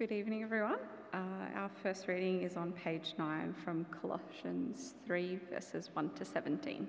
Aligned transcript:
Good 0.00 0.12
evening, 0.12 0.42
everyone. 0.42 0.78
Uh, 1.12 1.18
our 1.54 1.70
first 1.82 2.08
reading 2.08 2.40
is 2.40 2.56
on 2.56 2.72
page 2.72 3.12
9 3.18 3.54
from 3.62 3.84
Colossians 4.00 4.94
3, 5.04 5.38
verses 5.52 5.90
1 5.92 6.14
to 6.14 6.24
17. 6.24 6.88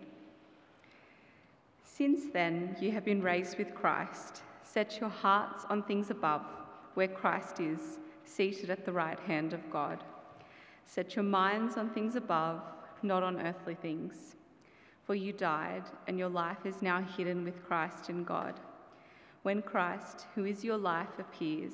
Since 1.84 2.32
then, 2.32 2.78
you 2.79 2.94
have 2.94 3.04
been 3.04 3.21
raised 3.21 3.58
with 3.58 3.76
Christ. 3.76 4.44
Set 4.63 5.02
your 5.02 5.10
hearts 5.10 5.66
on 5.70 5.84
things 5.84 6.10
above, 6.10 6.46
where 6.94 7.10
Christ 7.10 7.60
is, 7.60 8.00
seated 8.24 8.70
at 8.70 8.86
the 8.86 8.93
right 8.93 9.20
hand 9.20 9.52
of 9.52 9.70
God. 9.70 10.05
Set 10.86 11.14
your 11.14 11.25
minds 11.25 11.75
on 11.75 11.89
things 11.89 12.16
above, 12.16 12.62
not 13.04 13.23
on 13.23 13.41
earthly 13.41 13.75
things. 13.75 14.38
For 15.04 15.16
you 15.16 15.34
died, 15.34 15.84
and 16.07 16.18
your 16.18 16.30
life 16.30 16.66
is 16.66 16.82
now 16.82 17.02
hidden 17.02 17.43
with 17.43 17.66
Christ 17.68 18.09
in 18.09 18.23
God. 18.23 18.57
When 19.43 19.62
Christ, 19.62 20.28
who 20.34 20.46
is 20.46 20.64
your 20.64 20.78
life, 20.78 21.20
appears, 21.20 21.73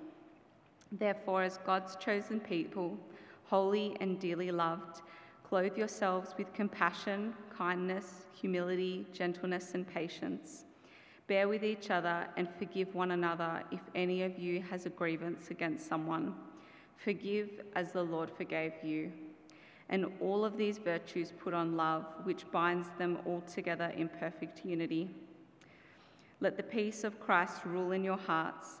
Therefore, 0.91 1.43
as 1.43 1.57
God's 1.65 1.95
chosen 1.95 2.39
people, 2.39 2.97
holy 3.45 3.95
and 4.01 4.19
dearly 4.19 4.51
loved, 4.51 5.01
clothe 5.43 5.77
yourselves 5.77 6.33
with 6.37 6.53
compassion, 6.53 7.33
kindness, 7.49 8.25
humility, 8.33 9.05
gentleness, 9.13 9.73
and 9.73 9.87
patience. 9.87 10.65
Bear 11.27 11.47
with 11.47 11.63
each 11.63 11.91
other 11.91 12.27
and 12.35 12.49
forgive 12.59 12.93
one 12.93 13.11
another 13.11 13.63
if 13.71 13.79
any 13.95 14.23
of 14.23 14.37
you 14.37 14.61
has 14.63 14.85
a 14.85 14.89
grievance 14.89 15.49
against 15.49 15.87
someone. 15.87 16.35
Forgive 16.97 17.61
as 17.73 17.93
the 17.93 18.03
Lord 18.03 18.29
forgave 18.29 18.73
you. 18.83 19.13
And 19.87 20.07
all 20.19 20.43
of 20.43 20.57
these 20.57 20.77
virtues 20.77 21.31
put 21.31 21.53
on 21.53 21.77
love, 21.77 22.05
which 22.23 22.49
binds 22.51 22.87
them 22.97 23.19
all 23.25 23.41
together 23.41 23.93
in 23.95 24.09
perfect 24.09 24.65
unity. 24.65 25.09
Let 26.41 26.57
the 26.57 26.63
peace 26.63 27.05
of 27.05 27.19
Christ 27.19 27.63
rule 27.63 27.91
in 27.93 28.03
your 28.03 28.17
hearts 28.17 28.80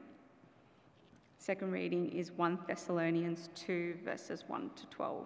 Second 1.41 1.71
reading 1.71 2.07
is 2.11 2.31
1 2.33 2.59
Thessalonians 2.67 3.49
2, 3.55 3.95
verses 4.05 4.43
1 4.45 4.69
to 4.75 4.85
12. 4.91 5.25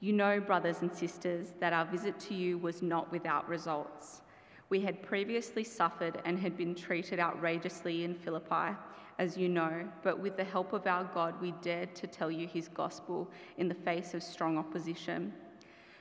You 0.00 0.12
know, 0.12 0.40
brothers 0.40 0.78
and 0.82 0.92
sisters, 0.92 1.54
that 1.60 1.72
our 1.72 1.84
visit 1.84 2.18
to 2.18 2.34
you 2.34 2.58
was 2.58 2.82
not 2.82 3.12
without 3.12 3.48
results. 3.48 4.22
We 4.68 4.80
had 4.80 5.00
previously 5.00 5.62
suffered 5.62 6.20
and 6.24 6.40
had 6.40 6.56
been 6.56 6.74
treated 6.74 7.20
outrageously 7.20 8.02
in 8.02 8.16
Philippi, 8.16 8.76
as 9.20 9.38
you 9.38 9.48
know, 9.48 9.88
but 10.02 10.18
with 10.18 10.36
the 10.36 10.42
help 10.42 10.72
of 10.72 10.88
our 10.88 11.04
God, 11.04 11.40
we 11.40 11.52
dared 11.62 11.94
to 11.94 12.08
tell 12.08 12.28
you 12.28 12.48
his 12.48 12.66
gospel 12.66 13.30
in 13.58 13.68
the 13.68 13.76
face 13.76 14.12
of 14.12 14.24
strong 14.24 14.58
opposition. 14.58 15.32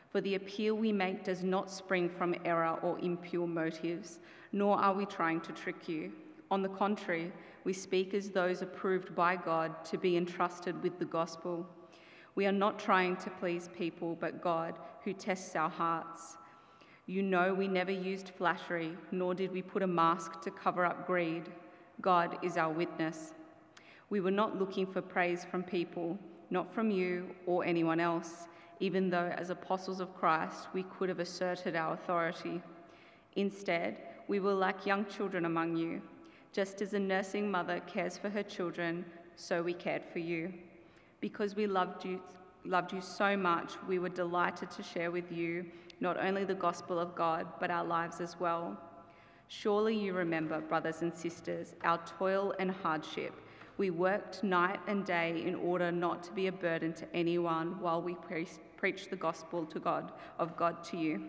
For 0.10 0.20
the 0.20 0.34
appeal 0.34 0.74
we 0.74 0.92
make 0.92 1.24
does 1.24 1.44
not 1.44 1.70
spring 1.70 2.10
from 2.10 2.34
error 2.44 2.80
or 2.82 2.98
impure 3.02 3.46
motives, 3.46 4.18
nor 4.52 4.80
are 4.80 4.96
we 4.96 5.06
trying 5.06 5.42
to 5.42 5.52
trick 5.52 5.88
you. 5.88 6.12
On 6.50 6.62
the 6.62 6.70
contrary, 6.70 7.32
we 7.68 7.74
speak 7.74 8.14
as 8.14 8.30
those 8.30 8.62
approved 8.62 9.14
by 9.14 9.36
God 9.36 9.84
to 9.84 9.98
be 9.98 10.16
entrusted 10.16 10.82
with 10.82 10.98
the 11.00 11.04
gospel. 11.04 11.68
We 12.36 12.46
are 12.46 12.52
not 12.54 12.80
trying 12.80 13.18
to 13.18 13.30
please 13.30 13.70
people, 13.78 14.16
but 14.22 14.42
God, 14.42 14.80
who 15.04 15.12
tests 15.12 15.54
our 15.54 15.70
hearts. 15.70 16.38
You 17.08 17.22
know 17.22 17.54
we 17.54 17.68
never 17.68 17.92
used 17.92 18.30
flattery, 18.30 18.94
nor 19.12 19.36
did 19.36 19.52
we 19.52 19.62
put 19.62 19.84
a 19.84 19.88
mask 19.88 20.40
to 20.44 20.50
cover 20.50 20.86
up 20.86 21.06
greed. 21.06 21.50
God 22.00 22.38
is 22.42 22.56
our 22.56 22.72
witness. 22.72 23.34
We 24.10 24.22
were 24.22 24.32
not 24.32 24.58
looking 24.58 24.88
for 24.88 25.02
praise 25.02 25.44
from 25.44 25.64
people, 25.64 26.18
not 26.50 26.74
from 26.74 26.90
you 26.90 27.36
or 27.48 27.66
anyone 27.66 28.00
else, 28.00 28.48
even 28.80 29.10
though 29.10 29.34
as 29.36 29.50
apostles 29.50 30.00
of 30.00 30.16
Christ 30.16 30.68
we 30.74 30.84
could 30.84 31.10
have 31.10 31.20
asserted 31.20 31.76
our 31.76 31.96
authority. 31.96 32.62
Instead, 33.36 33.98
we 34.30 34.40
were 34.40 34.54
like 34.54 34.86
young 34.86 35.06
children 35.08 35.44
among 35.44 35.76
you 35.76 36.02
just 36.58 36.82
as 36.82 36.96
a 36.96 37.00
nursing 37.00 37.52
mother 37.52 37.80
cares 37.82 38.18
for 38.18 38.30
her 38.30 38.42
children, 38.42 39.06
so 39.36 39.62
we 39.62 39.76
cared 39.76 40.04
for 40.04 40.18
you. 40.18 40.52
Because 41.20 41.56
we 41.56 41.68
loved 41.68 42.04
you, 42.04 42.20
loved 42.66 42.92
you 42.92 43.00
so 43.00 43.38
much, 43.38 43.74
we 43.88 44.00
were 44.00 44.10
delighted 44.10 44.72
to 44.72 44.82
share 44.82 45.12
with 45.12 45.32
you 45.32 45.64
not 46.00 46.18
only 46.18 46.46
the 46.46 46.56
gospel 46.56 46.98
of 46.98 47.14
God, 47.14 47.46
but 47.60 47.70
our 47.70 47.86
lives 47.86 48.20
as 48.22 48.40
well. 48.40 48.76
Surely 49.50 49.96
you 49.96 50.14
remember, 50.14 50.60
brothers 50.60 51.04
and 51.04 51.16
sisters, 51.16 51.76
our 51.84 52.00
toil 52.18 52.56
and 52.58 52.72
hardship. 52.72 53.36
We 53.78 53.92
worked 53.92 54.44
night 54.44 54.80
and 54.88 55.06
day 55.06 55.44
in 55.46 55.54
order 55.54 55.92
not 55.92 56.24
to 56.24 56.32
be 56.32 56.48
a 56.48 56.52
burden 56.52 56.92
to 56.94 57.06
anyone 57.16 57.80
while 57.80 58.02
we 58.02 58.16
pre- 58.16 58.48
preached 58.78 59.12
the 59.12 59.16
gospel 59.16 59.64
to 59.68 59.80
God 59.80 60.12
of 60.40 60.58
God 60.58 60.84
to 60.86 60.98
you. 60.98 61.22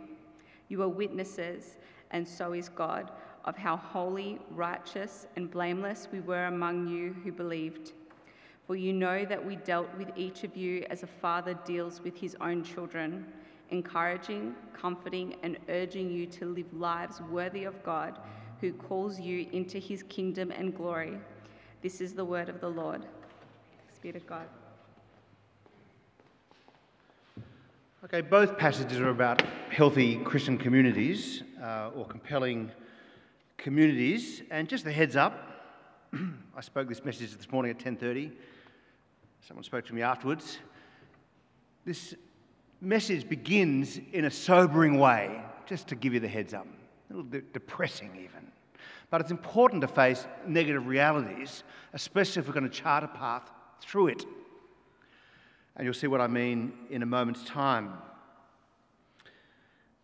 You 0.69 0.83
are 0.85 0.89
witnesses, 0.89 1.77
and 2.13 2.27
so 2.27 2.55
is 2.55 2.71
God 2.71 3.11
of 3.49 3.57
how 3.57 3.79
holy, 3.79 4.39
righteous, 4.51 5.27
and 5.37 5.51
blameless 5.51 6.07
we 6.13 6.21
were 6.21 6.45
among 6.45 6.87
you 6.87 7.17
who 7.25 7.33
believed. 7.33 7.93
For 8.67 8.77
you 8.77 8.93
know 8.93 9.25
that 9.25 9.43
we 9.43 9.57
dealt 9.57 9.89
with 9.97 10.11
each 10.17 10.45
of 10.45 10.55
you 10.55 10.85
as 10.91 11.03
a 11.03 11.07
father 11.07 11.55
deals 11.65 12.03
with 12.03 12.15
his 12.15 12.37
own 12.43 12.63
children, 12.63 13.25
encouraging, 13.71 14.55
comforting, 14.75 15.35
and 15.43 15.57
urging 15.71 16.11
you 16.11 16.27
to 16.27 16.45
live 16.45 16.71
lives 16.75 17.23
worthy 17.31 17.65
of 17.65 17.83
God, 17.83 18.19
who 18.61 18.71
calls 18.75 19.19
you 19.19 19.49
into 19.53 19.79
his 19.79 20.03
kingdom 20.03 20.51
and 20.51 20.77
glory. 20.77 21.19
This 21.81 22.03
is 22.03 22.13
the 22.13 22.25
word 22.27 22.51
of 22.51 22.61
the 22.61 22.69
Lord. 22.69 23.07
Speed 23.97 24.17
of 24.17 24.27
God. 24.27 24.47
Okay, 28.05 28.21
both 28.21 28.59
passages 28.59 29.01
are 29.01 29.09
about 29.09 29.43
healthy 29.71 30.17
Christian 30.19 30.59
communities 30.59 31.43
uh, 31.63 31.91
or 31.97 32.05
compelling 32.05 32.71
communities. 33.59 34.43
And 34.51 34.69
just 34.69 34.87
a 34.87 34.93
heads 34.93 35.17
up, 35.17 36.09
I 36.57 36.61
spoke 36.63 36.89
this 36.89 37.05
message 37.05 37.37
this 37.37 37.51
morning 37.53 37.71
at 37.71 37.79
10:30. 37.79 38.33
Someone 39.47 39.65
spoke 39.65 39.85
to 39.87 39.95
me 39.95 40.03
afterwards. 40.03 40.59
This 41.85 42.15
message 42.81 43.29
begins 43.29 44.01
in 44.13 44.25
a 44.25 44.31
sobering 44.31 44.99
way, 44.99 45.43
just 45.67 45.89
to 45.89 45.95
give 45.95 46.15
you 46.15 46.21
the 46.21 46.29
heads 46.29 46.55
up. 46.55 46.67
A 47.11 47.13
little 47.13 47.25
bit 47.25 47.53
depressing 47.53 48.11
even. 48.15 48.51
But 49.11 49.21
it's 49.21 49.31
important 49.31 49.81
to 49.83 49.89
face 49.89 50.27
negative 50.47 50.87
realities, 50.87 51.65
especially 51.93 52.41
if 52.41 52.47
we're 52.47 52.55
going 52.55 52.69
to 52.69 52.77
chart 52.77 53.05
a 53.05 53.09
path 53.09 53.51
through 53.81 54.09
it. 54.09 54.25
And 55.77 55.85
you'll 55.85 55.95
see 55.95 56.09
what 56.09 56.21
I 56.21 56.27
mean 56.27 56.73
in 56.91 57.03
a 57.03 57.07
moment's 57.07 57.45
time. 57.45 57.95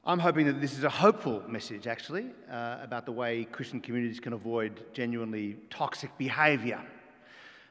I'm 0.06 0.18
hoping 0.18 0.44
that 0.48 0.60
this 0.60 0.76
is 0.76 0.84
a 0.84 0.90
hopeful 0.90 1.42
message, 1.48 1.86
actually, 1.86 2.26
uh, 2.50 2.76
about 2.82 3.06
the 3.06 3.12
way 3.12 3.44
Christian 3.44 3.80
communities 3.80 4.20
can 4.20 4.34
avoid 4.34 4.84
genuinely 4.92 5.56
toxic 5.70 6.10
behaviour. 6.18 6.78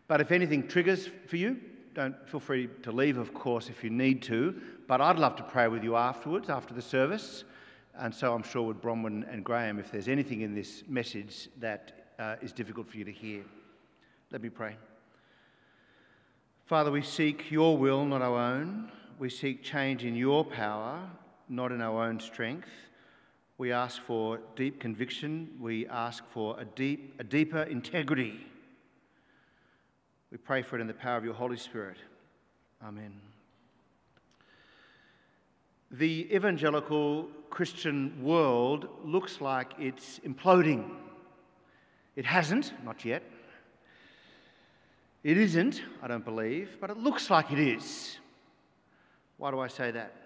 But 0.08 0.20
if 0.20 0.32
anything 0.32 0.68
triggers 0.68 1.10
for 1.28 1.38
you, 1.38 1.58
don't 1.94 2.16
feel 2.28 2.40
free 2.40 2.70
to 2.82 2.92
leave, 2.92 3.20
of 3.20 3.36
course, 3.36 3.70
if 3.70 3.84
you 3.84 3.92
need 3.92 4.24
to. 4.24 4.60
but 4.88 5.00
I'd 5.00 5.20
love 5.20 5.36
to 5.36 5.44
pray 5.44 5.68
with 5.68 5.84
you 5.84 5.96
afterwards, 5.96 6.50
after 6.50 6.74
the 6.74 6.82
service. 6.82 7.44
And 8.00 8.14
so 8.14 8.34
I'm 8.34 8.42
sure 8.42 8.64
with 8.64 8.82
Bronwyn 8.82 9.32
and 9.32 9.46
Graham, 9.46 9.78
if 9.78 9.92
there's 9.92 10.08
anything 10.08 10.42
in 10.42 10.56
this 10.56 10.84
message 10.88 11.50
that 11.60 12.10
uh, 12.18 12.38
is 12.42 12.52
difficult 12.52 12.90
for 12.90 12.98
you 12.98 13.06
to 13.06 13.12
hear. 13.12 13.44
Let 14.32 14.42
me 14.42 14.50
pray. 14.50 14.76
Father, 16.66 16.90
we 16.90 17.04
seek 17.04 17.52
your 17.52 17.78
will, 17.78 18.04
not 18.06 18.24
our 18.24 18.40
own. 18.40 18.92
We 19.20 19.30
seek 19.30 19.62
change 19.62 20.04
in 20.04 20.16
your 20.16 20.44
power, 20.44 21.00
not 21.50 21.72
in 21.72 21.82
our 21.82 22.04
own 22.04 22.20
strength. 22.20 22.70
We 23.58 23.72
ask 23.72 24.02
for 24.02 24.40
deep 24.56 24.80
conviction. 24.80 25.50
We 25.60 25.88
ask 25.88 26.24
for 26.32 26.60
a, 26.60 26.66
deep, 26.66 27.16
a 27.20 27.24
deeper 27.24 27.64
integrity. 27.64 28.40
We 30.32 30.38
pray 30.38 30.64
for 30.64 30.78
it 30.78 30.82
in 30.82 30.88
the 30.88 30.94
power 30.94 31.18
of 31.18 31.24
your 31.24 31.36
Holy 31.36 31.58
Spirit. 31.58 31.98
Amen. 32.84 33.14
The 35.92 36.28
evangelical 36.36 37.30
Christian 37.52 38.24
world 38.24 38.88
looks 39.06 39.40
like 39.40 39.74
it's 39.78 40.20
imploding. 40.20 40.90
It 42.16 42.26
hasn't, 42.26 42.74
not 42.84 43.06
yet. 43.06 43.22
It 45.24 45.38
isn't, 45.38 45.84
I 46.02 46.08
don't 46.08 46.26
believe, 46.26 46.78
but 46.82 46.90
it 46.90 46.98
looks 46.98 47.30
like 47.30 47.52
it 47.52 47.60
is. 47.60 48.18
Why 49.38 49.52
do 49.52 49.60
I 49.60 49.68
say 49.68 49.92
that? 49.92 50.23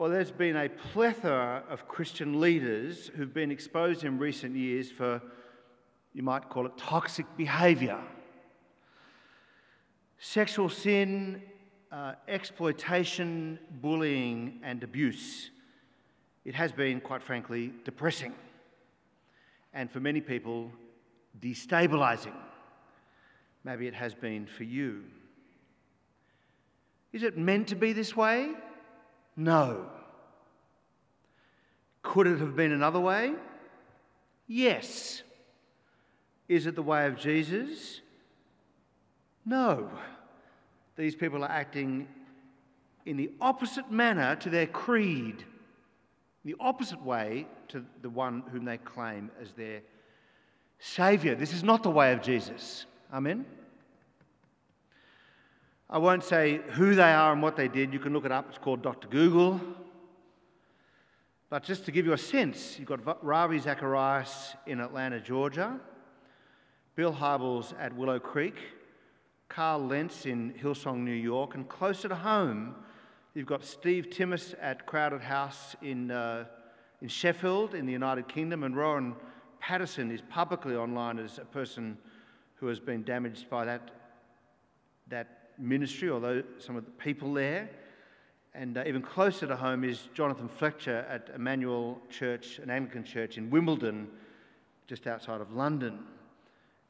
Well, 0.00 0.08
there's 0.08 0.30
been 0.30 0.56
a 0.56 0.70
plethora 0.70 1.62
of 1.68 1.86
Christian 1.86 2.40
leaders 2.40 3.10
who've 3.14 3.34
been 3.34 3.50
exposed 3.50 4.02
in 4.02 4.18
recent 4.18 4.56
years 4.56 4.90
for, 4.90 5.20
you 6.14 6.22
might 6.22 6.48
call 6.48 6.64
it, 6.64 6.78
toxic 6.78 7.26
behaviour. 7.36 8.00
Sexual 10.18 10.70
sin 10.70 11.42
uh, 11.92 12.14
exploitation, 12.28 13.58
bullying, 13.82 14.60
and 14.62 14.82
abuse. 14.82 15.50
It 16.46 16.54
has 16.54 16.72
been, 16.72 17.02
quite 17.02 17.22
frankly, 17.22 17.74
depressing 17.84 18.32
and 19.74 19.90
for 19.90 20.00
many 20.00 20.22
people, 20.22 20.72
destabilizing. 21.40 22.32
Maybe 23.64 23.86
it 23.86 23.94
has 23.94 24.14
been 24.14 24.46
for 24.46 24.64
you. 24.64 25.02
Is 27.12 27.22
it 27.22 27.36
meant 27.36 27.68
to 27.68 27.74
be 27.74 27.92
this 27.92 28.16
way? 28.16 28.54
No. 29.36 29.86
Could 32.02 32.26
it 32.26 32.38
have 32.40 32.56
been 32.56 32.72
another 32.72 33.00
way? 33.00 33.32
Yes. 34.46 35.22
Is 36.48 36.66
it 36.66 36.74
the 36.74 36.82
way 36.82 37.06
of 37.06 37.16
Jesus? 37.16 38.00
No 39.44 39.90
these 41.00 41.14
people 41.14 41.42
are 41.42 41.50
acting 41.50 42.06
in 43.06 43.16
the 43.16 43.30
opposite 43.40 43.90
manner 43.90 44.36
to 44.36 44.50
their 44.50 44.66
creed, 44.66 45.44
the 46.44 46.54
opposite 46.60 47.02
way 47.02 47.46
to 47.68 47.84
the 48.02 48.10
one 48.10 48.42
whom 48.52 48.64
they 48.64 48.76
claim 48.76 49.30
as 49.40 49.52
their 49.52 49.80
Saviour. 50.78 51.34
This 51.34 51.52
is 51.52 51.62
not 51.62 51.82
the 51.82 51.90
way 51.90 52.12
of 52.12 52.22
Jesus. 52.22 52.86
Amen? 53.12 53.46
I 55.92 55.98
won't 55.98 56.22
say 56.22 56.60
who 56.74 56.94
they 56.94 57.12
are 57.12 57.32
and 57.32 57.42
what 57.42 57.56
they 57.56 57.66
did. 57.66 57.92
You 57.92 57.98
can 57.98 58.12
look 58.12 58.24
it 58.24 58.30
up. 58.30 58.46
It's 58.48 58.58
called 58.58 58.80
Dr. 58.80 59.08
Google. 59.08 59.60
But 61.48 61.64
just 61.64 61.84
to 61.86 61.90
give 61.90 62.06
you 62.06 62.12
a 62.12 62.18
sense, 62.18 62.78
you've 62.78 62.86
got 62.86 63.24
Ravi 63.26 63.58
Zacharias 63.58 64.54
in 64.68 64.78
Atlanta, 64.78 65.18
Georgia, 65.18 65.80
Bill 66.94 67.12
Hybels 67.12 67.74
at 67.76 67.92
Willow 67.96 68.20
Creek, 68.20 68.54
Carl 69.48 69.84
Lentz 69.84 70.26
in 70.26 70.54
Hillsong, 70.62 70.98
New 70.98 71.10
York, 71.10 71.56
and 71.56 71.68
closer 71.68 72.08
to 72.08 72.14
home, 72.14 72.76
you've 73.34 73.46
got 73.46 73.64
Steve 73.64 74.10
Timmis 74.10 74.54
at 74.60 74.86
Crowded 74.86 75.22
House 75.22 75.74
in, 75.82 76.12
uh, 76.12 76.44
in 77.02 77.08
Sheffield, 77.08 77.74
in 77.74 77.84
the 77.84 77.92
United 77.92 78.28
Kingdom, 78.28 78.62
and 78.62 78.76
Rowan 78.76 79.16
Patterson 79.58 80.12
is 80.12 80.20
publicly 80.20 80.76
online 80.76 81.18
as 81.18 81.38
a 81.38 81.44
person 81.44 81.98
who 82.54 82.68
has 82.68 82.78
been 82.78 83.02
damaged 83.02 83.50
by 83.50 83.64
that, 83.64 83.90
that 85.08 85.39
ministry, 85.60 86.10
although 86.10 86.42
some 86.58 86.76
of 86.76 86.84
the 86.84 86.90
people 86.92 87.34
there. 87.34 87.70
And 88.54 88.76
uh, 88.76 88.84
even 88.86 89.02
closer 89.02 89.46
to 89.46 89.56
home 89.56 89.84
is 89.84 90.08
Jonathan 90.14 90.48
Fletcher 90.48 91.06
at 91.08 91.30
Emmanuel 91.34 92.00
Church, 92.10 92.58
an 92.58 92.70
Anglican 92.70 93.04
church 93.04 93.38
in 93.38 93.50
Wimbledon, 93.50 94.08
just 94.86 95.06
outside 95.06 95.40
of 95.40 95.52
London. 95.52 96.00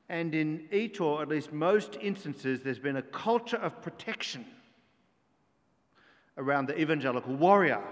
And 0.09 0.35
in 0.35 0.67
each, 0.73 1.01
or 1.01 1.23
at 1.23 1.29
least 1.29 1.53
most 1.53 1.97
instances, 2.01 2.61
there's 2.63 2.79
been 2.79 2.97
a 2.97 3.03
culture 3.03 3.59
of 3.59 3.81
protection 3.83 4.45
around 6.39 6.67
the 6.67 6.81
evangelical 6.81 7.35
warrior, 7.37 7.83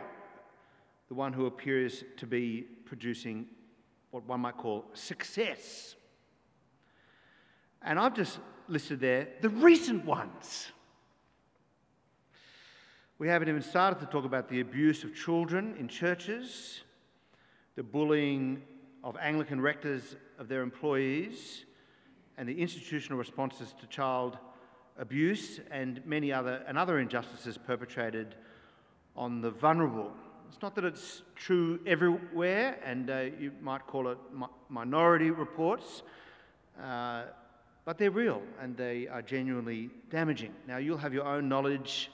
the 1.08 1.14
one 1.14 1.32
who 1.32 1.46
appears 1.46 2.02
to 2.16 2.26
be 2.26 2.66
producing 2.86 3.46
what 4.10 4.24
one 4.24 4.40
might 4.40 4.56
call 4.56 4.86
success. 4.94 5.94
And 7.82 7.98
I've 7.98 8.14
just 8.14 8.40
listed 8.68 9.00
there 9.00 9.28
the 9.40 9.48
recent 9.48 10.04
ones. 10.04 10.72
We 13.18 13.26
haven't 13.26 13.48
even 13.48 13.62
started 13.62 13.98
to 14.00 14.06
talk 14.06 14.24
about 14.24 14.48
the 14.48 14.60
abuse 14.60 15.02
of 15.02 15.14
children 15.14 15.74
in 15.78 15.88
churches, 15.88 16.82
the 17.74 17.82
bullying 17.82 18.62
of 19.02 19.16
Anglican 19.16 19.60
rectors 19.60 20.14
of 20.38 20.46
their 20.46 20.62
employees, 20.62 21.64
and 22.36 22.48
the 22.48 22.60
institutional 22.60 23.18
responses 23.18 23.74
to 23.80 23.86
child 23.88 24.38
abuse 24.98 25.60
and 25.70 26.04
many 26.06 26.32
other 26.32 26.62
and 26.68 26.78
other 26.78 26.98
injustices 26.98 27.58
perpetrated 27.58 28.36
on 29.16 29.40
the 29.40 29.50
vulnerable. 29.50 30.12
It's 30.48 30.62
not 30.62 30.74
that 30.76 30.84
it's 30.84 31.22
true 31.34 31.80
everywhere, 31.86 32.78
and 32.84 33.10
uh, 33.10 33.24
you 33.38 33.52
might 33.60 33.86
call 33.86 34.08
it 34.08 34.18
mi- 34.32 34.46
minority 34.68 35.30
reports, 35.30 36.02
uh, 36.82 37.24
but 37.88 37.96
they're 37.96 38.10
real 38.10 38.42
and 38.60 38.76
they 38.76 39.08
are 39.08 39.22
genuinely 39.22 39.88
damaging. 40.10 40.52
Now, 40.66 40.76
you'll 40.76 40.98
have 40.98 41.14
your 41.14 41.24
own 41.24 41.48
knowledge 41.48 42.10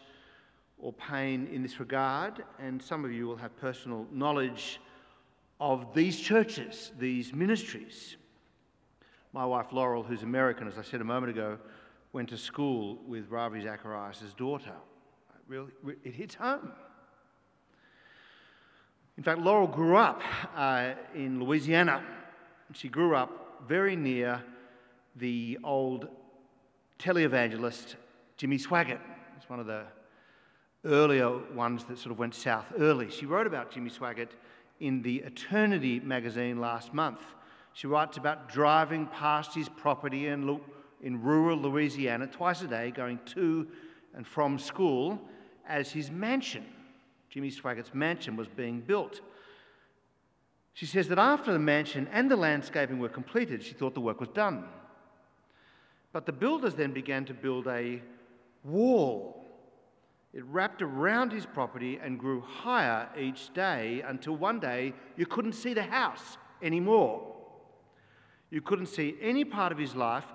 or 0.79 0.93
pain 0.93 1.49
in 1.53 1.65
this 1.65 1.81
regard, 1.81 2.45
and 2.61 2.81
some 2.81 3.05
of 3.05 3.11
you 3.11 3.27
will 3.27 3.35
have 3.35 3.57
personal 3.57 4.07
knowledge 4.13 4.81
of 5.59 5.93
these 5.93 6.21
churches, 6.21 6.93
these 6.97 7.33
ministries. 7.33 8.17
My 9.33 9.45
wife 9.45 9.73
Laurel, 9.73 10.05
who's 10.05 10.23
American, 10.23 10.69
as 10.69 10.79
I 10.79 10.83
said 10.83 11.01
a 11.01 11.05
moment 11.05 11.31
ago, 11.31 11.59
went 12.13 12.29
to 12.29 12.39
school 12.39 13.01
with 13.09 13.29
Ravi 13.29 13.61
Zacharias' 13.61 14.33
daughter. 14.37 14.77
It 15.35 15.43
really, 15.49 15.73
it 16.05 16.15
hits 16.15 16.37
home. 16.37 16.71
In 19.19 19.25
fact, 19.25 19.41
Laurel 19.41 19.67
grew 19.67 19.97
up 19.97 20.23
uh, 20.55 20.93
in 21.17 21.43
Louisiana. 21.43 22.01
She 22.75 22.89
grew 22.89 23.17
up 23.17 23.65
very 23.67 23.97
near 23.97 24.41
the 25.17 25.59
old 25.63 26.09
televangelist 26.99 27.95
Jimmy 28.37 28.59
Swaggart. 28.59 29.01
It's 29.37 29.49
one 29.49 29.61
of 29.61 29.67
the 29.67 29.85
earlier 30.85 31.39
ones 31.55 31.85
that 31.85 31.99
sort 31.99 32.13
of 32.13 32.19
went 32.19 32.35
south 32.35 32.67
early. 32.79 33.11
She 33.11 33.27
wrote 33.27 33.47
about 33.47 33.71
Jimmy 33.71 33.91
Swaggart 33.91 34.31
in 34.81 35.03
the 35.03 35.19
Eternity 35.19 36.01
magazine 36.01 36.61
last 36.61 36.93
month. 36.93 37.21
She 37.73 37.87
writes 37.87 38.17
about 38.17 38.49
driving 38.49 39.07
past 39.07 39.55
his 39.55 39.69
property 39.69 40.27
in, 40.29 40.61
in 41.03 41.23
rural 41.23 41.59
Louisiana 41.59 42.27
twice 42.27 42.63
a 42.63 42.67
day, 42.67 42.91
going 42.91 43.19
to 43.27 43.67
and 44.15 44.27
from 44.27 44.59
school, 44.59 45.21
as 45.67 45.91
his 45.91 46.11
mansion, 46.11 46.65
Jimmy 47.29 47.51
Swaggart's 47.51 47.95
mansion, 47.95 48.37
was 48.37 48.47
being 48.49 48.81
built. 48.81 49.21
She 50.73 50.87
says 50.87 51.09
that 51.09 51.19
after 51.19 51.53
the 51.53 51.59
mansion 51.59 52.09
and 52.13 52.31
the 52.31 52.37
landscaping 52.37 52.99
were 52.99 53.09
completed, 53.09 53.63
she 53.63 53.75
thought 53.75 53.95
the 53.95 54.01
work 54.01 54.21
was 54.21 54.29
done. 54.29 54.65
But 56.15 56.25
the 56.25 56.33
builders 56.33 56.75
then 56.75 56.93
began 56.93 57.27
to 57.27 57.35
build 57.35 57.67
a 57.67 58.01
wall. 58.65 59.45
It 60.33 60.45
wrapped 60.47 60.81
around 60.81 61.31
his 61.31 61.45
property 61.45 62.01
and 62.03 62.19
grew 62.19 62.41
higher 62.41 63.11
each 63.19 63.53
day 63.53 64.03
until 64.07 64.35
one 64.35 64.59
day 64.61 64.95
you 65.19 65.27
couldn't 65.27 65.53
see 65.53 65.75
the 65.75 65.83
house 65.83 66.39
anymore 66.63 67.35
you 68.55 68.61
couldn't 68.61 68.87
see 68.87 69.17
any 69.21 69.45
part 69.45 69.73
of 69.73 69.79
his 69.79 69.97
life 69.97 70.27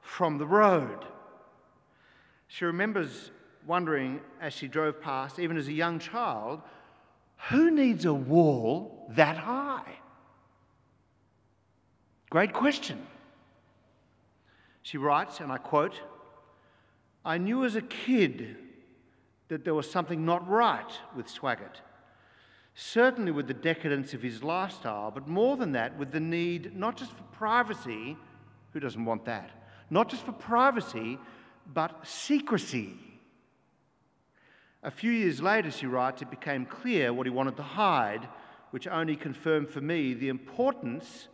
from 0.00 0.38
the 0.38 0.46
road. 0.46 1.04
She 2.46 2.64
remembers 2.64 3.32
wondering 3.66 4.20
as 4.40 4.52
she 4.52 4.68
drove 4.68 5.00
past, 5.00 5.40
even 5.40 5.56
as 5.56 5.66
a 5.66 5.72
young 5.72 5.98
child, 5.98 6.62
who 7.50 7.72
needs 7.72 8.04
a 8.04 8.14
wall 8.14 9.10
that 9.16 9.36
high? 9.36 9.98
Great 12.30 12.52
question. 12.52 13.04
She 14.88 14.96
writes, 14.96 15.40
and 15.40 15.52
I 15.52 15.58
quote, 15.58 16.00
I 17.22 17.36
knew 17.36 17.64
as 17.64 17.76
a 17.76 17.82
kid 17.82 18.56
that 19.48 19.64
there 19.64 19.74
was 19.74 19.90
something 19.90 20.24
not 20.24 20.48
right 20.48 20.90
with 21.14 21.26
Swaggart 21.26 21.82
certainly 22.80 23.32
with 23.32 23.48
the 23.48 23.54
decadence 23.54 24.14
of 24.14 24.22
his 24.22 24.44
lifestyle, 24.44 25.10
but 25.10 25.26
more 25.26 25.56
than 25.56 25.72
that, 25.72 25.98
with 25.98 26.12
the 26.12 26.20
need 26.20 26.76
not 26.76 26.96
just 26.96 27.10
for 27.10 27.24
privacy, 27.32 28.16
who 28.72 28.78
doesn't 28.78 29.04
want 29.04 29.24
that? 29.24 29.50
Not 29.90 30.08
just 30.08 30.22
for 30.24 30.30
privacy, 30.30 31.18
but 31.74 32.06
secrecy. 32.06 32.94
A 34.84 34.92
few 34.92 35.10
years 35.10 35.42
later, 35.42 35.72
she 35.72 35.86
writes, 35.86 36.22
it 36.22 36.30
became 36.30 36.64
clear 36.64 37.12
what 37.12 37.26
he 37.26 37.30
wanted 37.30 37.56
to 37.56 37.64
hide, 37.64 38.28
which 38.70 38.86
only 38.86 39.16
confirmed 39.16 39.68
for 39.68 39.80
me 39.80 40.14
the 40.14 40.28
importance 40.28 41.26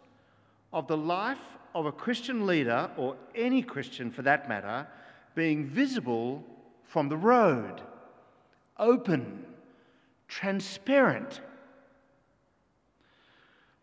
of 0.72 0.86
the 0.86 0.96
life 0.96 1.36
of 1.74 1.86
a 1.86 1.92
Christian 1.92 2.46
leader, 2.46 2.90
or 2.96 3.16
any 3.34 3.62
Christian 3.62 4.10
for 4.10 4.22
that 4.22 4.48
matter, 4.48 4.86
being 5.34 5.66
visible 5.66 6.44
from 6.84 7.08
the 7.08 7.16
road, 7.16 7.80
open, 8.78 9.44
transparent. 10.28 11.40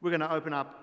We're 0.01 0.11
going 0.11 0.21
to 0.21 0.33
open 0.33 0.53
up 0.53 0.77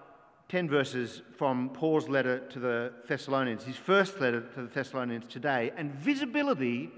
10 0.48 0.68
verses 0.68 1.22
from 1.36 1.70
Paul's 1.70 2.08
letter 2.08 2.38
to 2.38 2.58
the 2.58 2.92
Thessalonians, 3.06 3.64
his 3.64 3.76
first 3.76 4.20
letter 4.20 4.40
to 4.40 4.62
the 4.62 4.68
Thessalonians 4.68 5.26
today, 5.28 5.72
and 5.76 5.92
visibility 5.92 6.90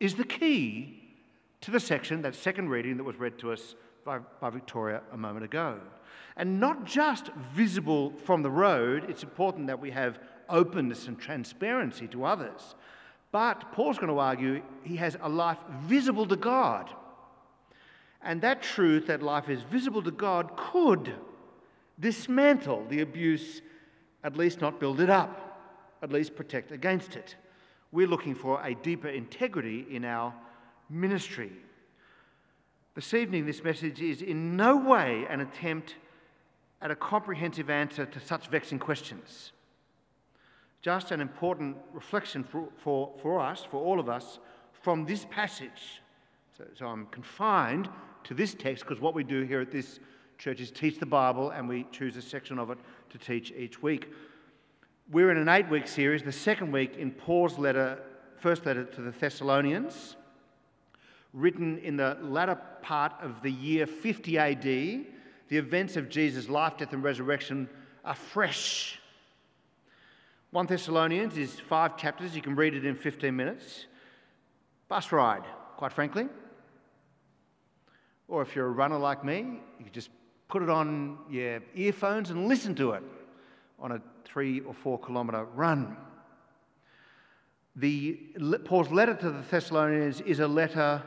is 0.00 0.14
the 0.14 0.24
key 0.24 1.00
to 1.60 1.70
the 1.70 1.80
section, 1.80 2.22
that 2.22 2.34
second 2.34 2.68
reading 2.68 2.96
that 2.96 3.04
was 3.04 3.16
read 3.16 3.38
to 3.38 3.52
us 3.52 3.74
by, 4.04 4.18
by 4.40 4.50
Victoria 4.50 5.02
a 5.12 5.16
moment 5.16 5.44
ago. 5.44 5.80
And 6.36 6.60
not 6.60 6.84
just 6.84 7.28
visible 7.54 8.12
from 8.24 8.42
the 8.42 8.50
road, 8.50 9.06
it's 9.08 9.22
important 9.22 9.68
that 9.68 9.80
we 9.80 9.90
have 9.92 10.18
openness 10.48 11.06
and 11.08 11.18
transparency 11.18 12.06
to 12.08 12.24
others. 12.24 12.74
But 13.32 13.72
Paul's 13.72 13.98
going 13.98 14.12
to 14.12 14.18
argue 14.18 14.62
he 14.82 14.96
has 14.96 15.16
a 15.20 15.28
life 15.28 15.58
visible 15.82 16.26
to 16.26 16.36
God. 16.36 16.90
And 18.22 18.40
that 18.42 18.62
truth, 18.62 19.06
that 19.08 19.22
life 19.22 19.48
is 19.48 19.62
visible 19.62 20.02
to 20.02 20.10
God, 20.10 20.56
could 20.56 21.14
dismantle 21.98 22.86
the 22.88 23.00
abuse, 23.00 23.60
at 24.22 24.36
least 24.36 24.60
not 24.60 24.80
build 24.80 25.00
it 25.00 25.10
up, 25.10 25.60
at 26.02 26.12
least 26.12 26.34
protect 26.34 26.72
against 26.72 27.16
it. 27.16 27.36
We're 27.92 28.08
looking 28.08 28.34
for 28.34 28.60
a 28.64 28.74
deeper 28.74 29.08
integrity 29.08 29.86
in 29.90 30.04
our 30.04 30.34
ministry. 30.90 31.52
This 32.94 33.12
evening, 33.12 33.44
this 33.44 33.64
message 33.64 34.00
is 34.00 34.22
in 34.22 34.56
no 34.56 34.76
way 34.76 35.26
an 35.28 35.40
attempt 35.40 35.96
at 36.80 36.92
a 36.92 36.94
comprehensive 36.94 37.68
answer 37.68 38.06
to 38.06 38.20
such 38.20 38.46
vexing 38.46 38.78
questions. 38.78 39.50
Just 40.80 41.10
an 41.10 41.20
important 41.20 41.76
reflection 41.92 42.44
for, 42.44 42.68
for, 42.76 43.10
for 43.20 43.40
us, 43.40 43.66
for 43.68 43.82
all 43.82 43.98
of 43.98 44.08
us, 44.08 44.38
from 44.70 45.06
this 45.06 45.26
passage. 45.28 46.02
So, 46.56 46.64
so 46.78 46.86
I'm 46.86 47.06
confined 47.06 47.88
to 48.24 48.34
this 48.34 48.54
text 48.54 48.84
because 48.84 49.00
what 49.00 49.14
we 49.14 49.24
do 49.24 49.42
here 49.42 49.60
at 49.60 49.72
this 49.72 49.98
church 50.38 50.60
is 50.60 50.70
teach 50.70 51.00
the 51.00 51.06
Bible 51.06 51.50
and 51.50 51.68
we 51.68 51.86
choose 51.90 52.16
a 52.16 52.22
section 52.22 52.60
of 52.60 52.70
it 52.70 52.78
to 53.10 53.18
teach 53.18 53.50
each 53.58 53.82
week. 53.82 54.12
We're 55.10 55.32
in 55.32 55.38
an 55.38 55.48
eight 55.48 55.68
week 55.68 55.88
series, 55.88 56.22
the 56.22 56.30
second 56.30 56.70
week 56.70 56.96
in 56.96 57.10
Paul's 57.10 57.58
letter, 57.58 57.98
first 58.38 58.66
letter 58.66 58.84
to 58.84 59.00
the 59.00 59.10
Thessalonians, 59.10 60.14
written 61.34 61.78
in 61.78 61.96
the 61.96 62.16
latter 62.22 62.58
part 62.80 63.12
of 63.20 63.42
the 63.42 63.50
year 63.50 63.86
50 63.86 64.38
AD. 64.38 64.62
The 64.62 65.58
events 65.58 65.96
of 65.96 66.08
Jesus' 66.08 66.48
life, 66.48 66.78
death, 66.78 66.92
and 66.92 67.02
resurrection 67.02 67.68
are 68.04 68.14
fresh. 68.14 69.00
1 70.52 70.66
Thessalonians 70.66 71.36
is 71.36 71.58
five 71.58 71.96
chapters. 71.96 72.36
You 72.36 72.40
can 72.40 72.54
read 72.54 72.74
it 72.74 72.86
in 72.86 72.94
15 72.94 73.34
minutes. 73.34 73.86
Bus 74.88 75.10
ride, 75.10 75.42
quite 75.76 75.92
frankly. 75.92 76.28
Or 78.28 78.40
if 78.40 78.54
you're 78.54 78.66
a 78.66 78.70
runner 78.70 78.98
like 78.98 79.24
me, 79.24 79.60
you 79.80 79.86
just 79.92 80.10
put 80.48 80.62
it 80.62 80.70
on 80.70 81.18
your 81.28 81.60
earphones 81.74 82.30
and 82.30 82.46
listen 82.46 82.74
to 82.76 82.92
it 82.92 83.02
on 83.80 83.92
a 83.92 84.00
three 84.24 84.60
or 84.60 84.72
four 84.72 84.98
kilometre 84.98 85.44
run. 85.54 85.96
The, 87.76 88.20
Paul's 88.64 88.90
letter 88.90 89.14
to 89.14 89.30
the 89.30 89.42
Thessalonians 89.50 90.20
is 90.20 90.38
a 90.38 90.46
letter 90.46 91.02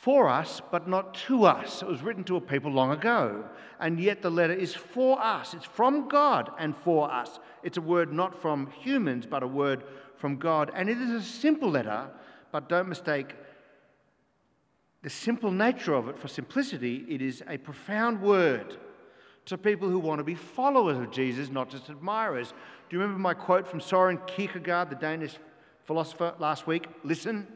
for 0.00 0.28
us, 0.28 0.60
but 0.70 0.88
not 0.88 1.14
to 1.14 1.44
us. 1.44 1.82
It 1.82 1.88
was 1.88 2.02
written 2.02 2.24
to 2.24 2.36
a 2.36 2.40
people 2.40 2.72
long 2.72 2.90
ago. 2.90 3.44
And 3.78 4.00
yet 4.00 4.22
the 4.22 4.30
letter 4.30 4.52
is 4.52 4.74
for 4.74 5.20
us. 5.22 5.54
It's 5.54 5.64
from 5.64 6.08
God 6.08 6.50
and 6.58 6.76
for 6.76 7.10
us. 7.10 7.38
It's 7.62 7.76
a 7.76 7.80
word 7.80 8.12
not 8.12 8.40
from 8.40 8.68
humans, 8.80 9.26
but 9.26 9.42
a 9.42 9.46
word 9.46 9.84
from 10.16 10.36
God. 10.36 10.70
And 10.74 10.88
it 10.88 10.98
is 10.98 11.10
a 11.10 11.22
simple 11.22 11.70
letter, 11.70 12.08
but 12.50 12.68
don't 12.68 12.88
mistake 12.88 13.34
the 15.02 15.10
simple 15.10 15.50
nature 15.50 15.94
of 15.94 16.08
it 16.08 16.18
for 16.18 16.28
simplicity. 16.28 17.04
It 17.08 17.20
is 17.20 17.42
a 17.48 17.58
profound 17.58 18.20
word 18.20 18.76
to 19.46 19.58
people 19.58 19.88
who 19.88 19.98
want 19.98 20.18
to 20.20 20.24
be 20.24 20.36
followers 20.36 20.98
of 20.98 21.10
Jesus, 21.10 21.50
not 21.50 21.68
just 21.68 21.88
admirers. 21.88 22.50
Do 22.88 22.96
you 22.96 23.00
remember 23.00 23.20
my 23.20 23.34
quote 23.34 23.66
from 23.66 23.80
Soren 23.80 24.18
Kierkegaard, 24.26 24.90
the 24.90 24.96
Danish 24.96 25.36
philosopher, 25.84 26.34
last 26.38 26.66
week? 26.66 26.86
Listen. 27.04 27.46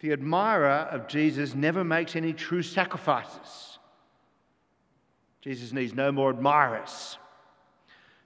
The 0.00 0.12
admirer 0.12 0.88
of 0.90 1.08
Jesus 1.08 1.54
never 1.54 1.82
makes 1.84 2.16
any 2.16 2.32
true 2.32 2.62
sacrifices. 2.62 3.78
Jesus 5.40 5.72
needs 5.72 5.94
no 5.94 6.12
more 6.12 6.30
admirers. 6.30 7.18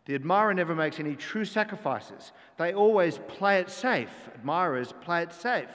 The 0.07 0.15
admirer 0.15 0.55
never 0.55 0.75
makes 0.75 0.99
any 0.99 1.15
true 1.15 1.45
sacrifices. 1.45 2.33
They 2.57 2.73
always 2.73 3.19
play 3.29 3.61
it 3.61 3.71
safe. 3.71 4.11
Admirers 4.35 4.93
play 5.03 5.23
it 5.23 5.33
safe. 5.33 5.69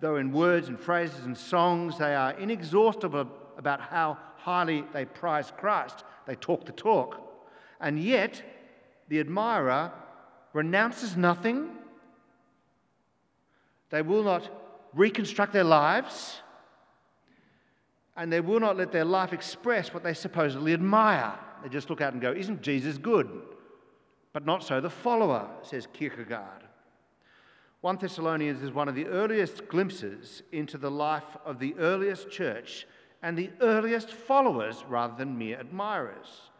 Though 0.00 0.16
in 0.16 0.32
words 0.32 0.68
and 0.68 0.78
phrases 0.78 1.24
and 1.24 1.36
songs 1.36 1.98
they 1.98 2.14
are 2.14 2.32
inexhaustible 2.32 3.28
about 3.56 3.80
how 3.80 4.18
highly 4.36 4.84
they 4.92 5.04
prize 5.04 5.52
Christ, 5.56 6.04
they 6.26 6.34
talk 6.36 6.64
the 6.64 6.72
talk. 6.72 7.20
And 7.80 7.98
yet, 7.98 8.42
the 9.08 9.18
admirer 9.18 9.92
renounces 10.52 11.16
nothing. 11.16 11.70
They 13.90 14.02
will 14.02 14.22
not 14.22 14.61
reconstruct 14.94 15.52
their 15.52 15.64
lives, 15.64 16.40
and 18.16 18.32
they 18.32 18.40
will 18.40 18.60
not 18.60 18.76
let 18.76 18.92
their 18.92 19.04
life 19.04 19.32
express 19.32 19.92
what 19.94 20.02
they 20.02 20.14
supposedly 20.14 20.72
admire. 20.72 21.34
They 21.62 21.68
just 21.68 21.88
look 21.90 22.00
out 22.00 22.12
and 22.12 22.20
go, 22.20 22.32
Isn't 22.32 22.62
Jesus 22.62 22.98
good? 22.98 23.30
But 24.32 24.46
not 24.46 24.64
so 24.64 24.80
the 24.80 24.90
follower, 24.90 25.48
says 25.62 25.86
Kierkegaard. 25.92 26.62
1 27.82 27.98
Thessalonians 27.98 28.62
is 28.62 28.70
one 28.70 28.88
of 28.88 28.94
the 28.94 29.06
earliest 29.06 29.66
glimpses 29.68 30.42
into 30.52 30.78
the 30.78 30.90
life 30.90 31.36
of 31.44 31.58
the 31.58 31.74
earliest 31.78 32.30
church 32.30 32.86
and 33.22 33.36
the 33.36 33.50
earliest 33.60 34.10
followers 34.10 34.84
rather 34.88 35.14
than 35.16 35.36
mere 35.36 35.58
admirers. 35.58 36.50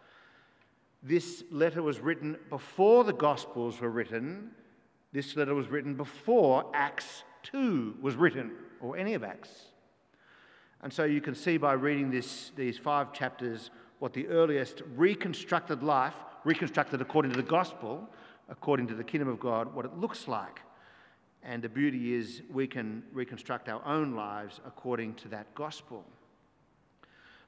This 1.02 1.44
letter 1.50 1.82
was 1.82 2.00
written 2.00 2.36
before 2.50 3.04
the 3.04 3.12
Gospels 3.12 3.80
were 3.80 3.90
written. 3.90 4.50
This 5.12 5.36
letter 5.36 5.54
was 5.54 5.68
written 5.68 5.94
before 5.94 6.70
Acts 6.74 7.24
2 7.42 7.98
was 8.00 8.14
written, 8.14 8.52
or 8.80 8.96
any 8.96 9.14
of 9.14 9.24
Acts. 9.24 9.50
And 10.82 10.92
so 10.92 11.04
you 11.04 11.20
can 11.20 11.34
see 11.34 11.56
by 11.56 11.74
reading 11.74 12.10
this, 12.10 12.50
these 12.56 12.78
five 12.78 13.12
chapters 13.12 13.70
what 14.00 14.12
the 14.12 14.26
earliest 14.26 14.82
reconstructed 14.96 15.82
life, 15.82 16.14
reconstructed 16.44 17.00
according 17.00 17.30
to 17.30 17.36
the 17.36 17.48
gospel, 17.48 18.08
according 18.48 18.88
to 18.88 18.94
the 18.94 19.04
kingdom 19.04 19.28
of 19.28 19.38
God, 19.38 19.72
what 19.74 19.84
it 19.84 19.96
looks 19.96 20.26
like. 20.26 20.60
And 21.44 21.62
the 21.62 21.68
beauty 21.68 22.14
is 22.14 22.42
we 22.52 22.66
can 22.66 23.04
reconstruct 23.12 23.68
our 23.68 23.84
own 23.86 24.14
lives 24.14 24.60
according 24.66 25.14
to 25.14 25.28
that 25.28 25.54
gospel. 25.54 26.04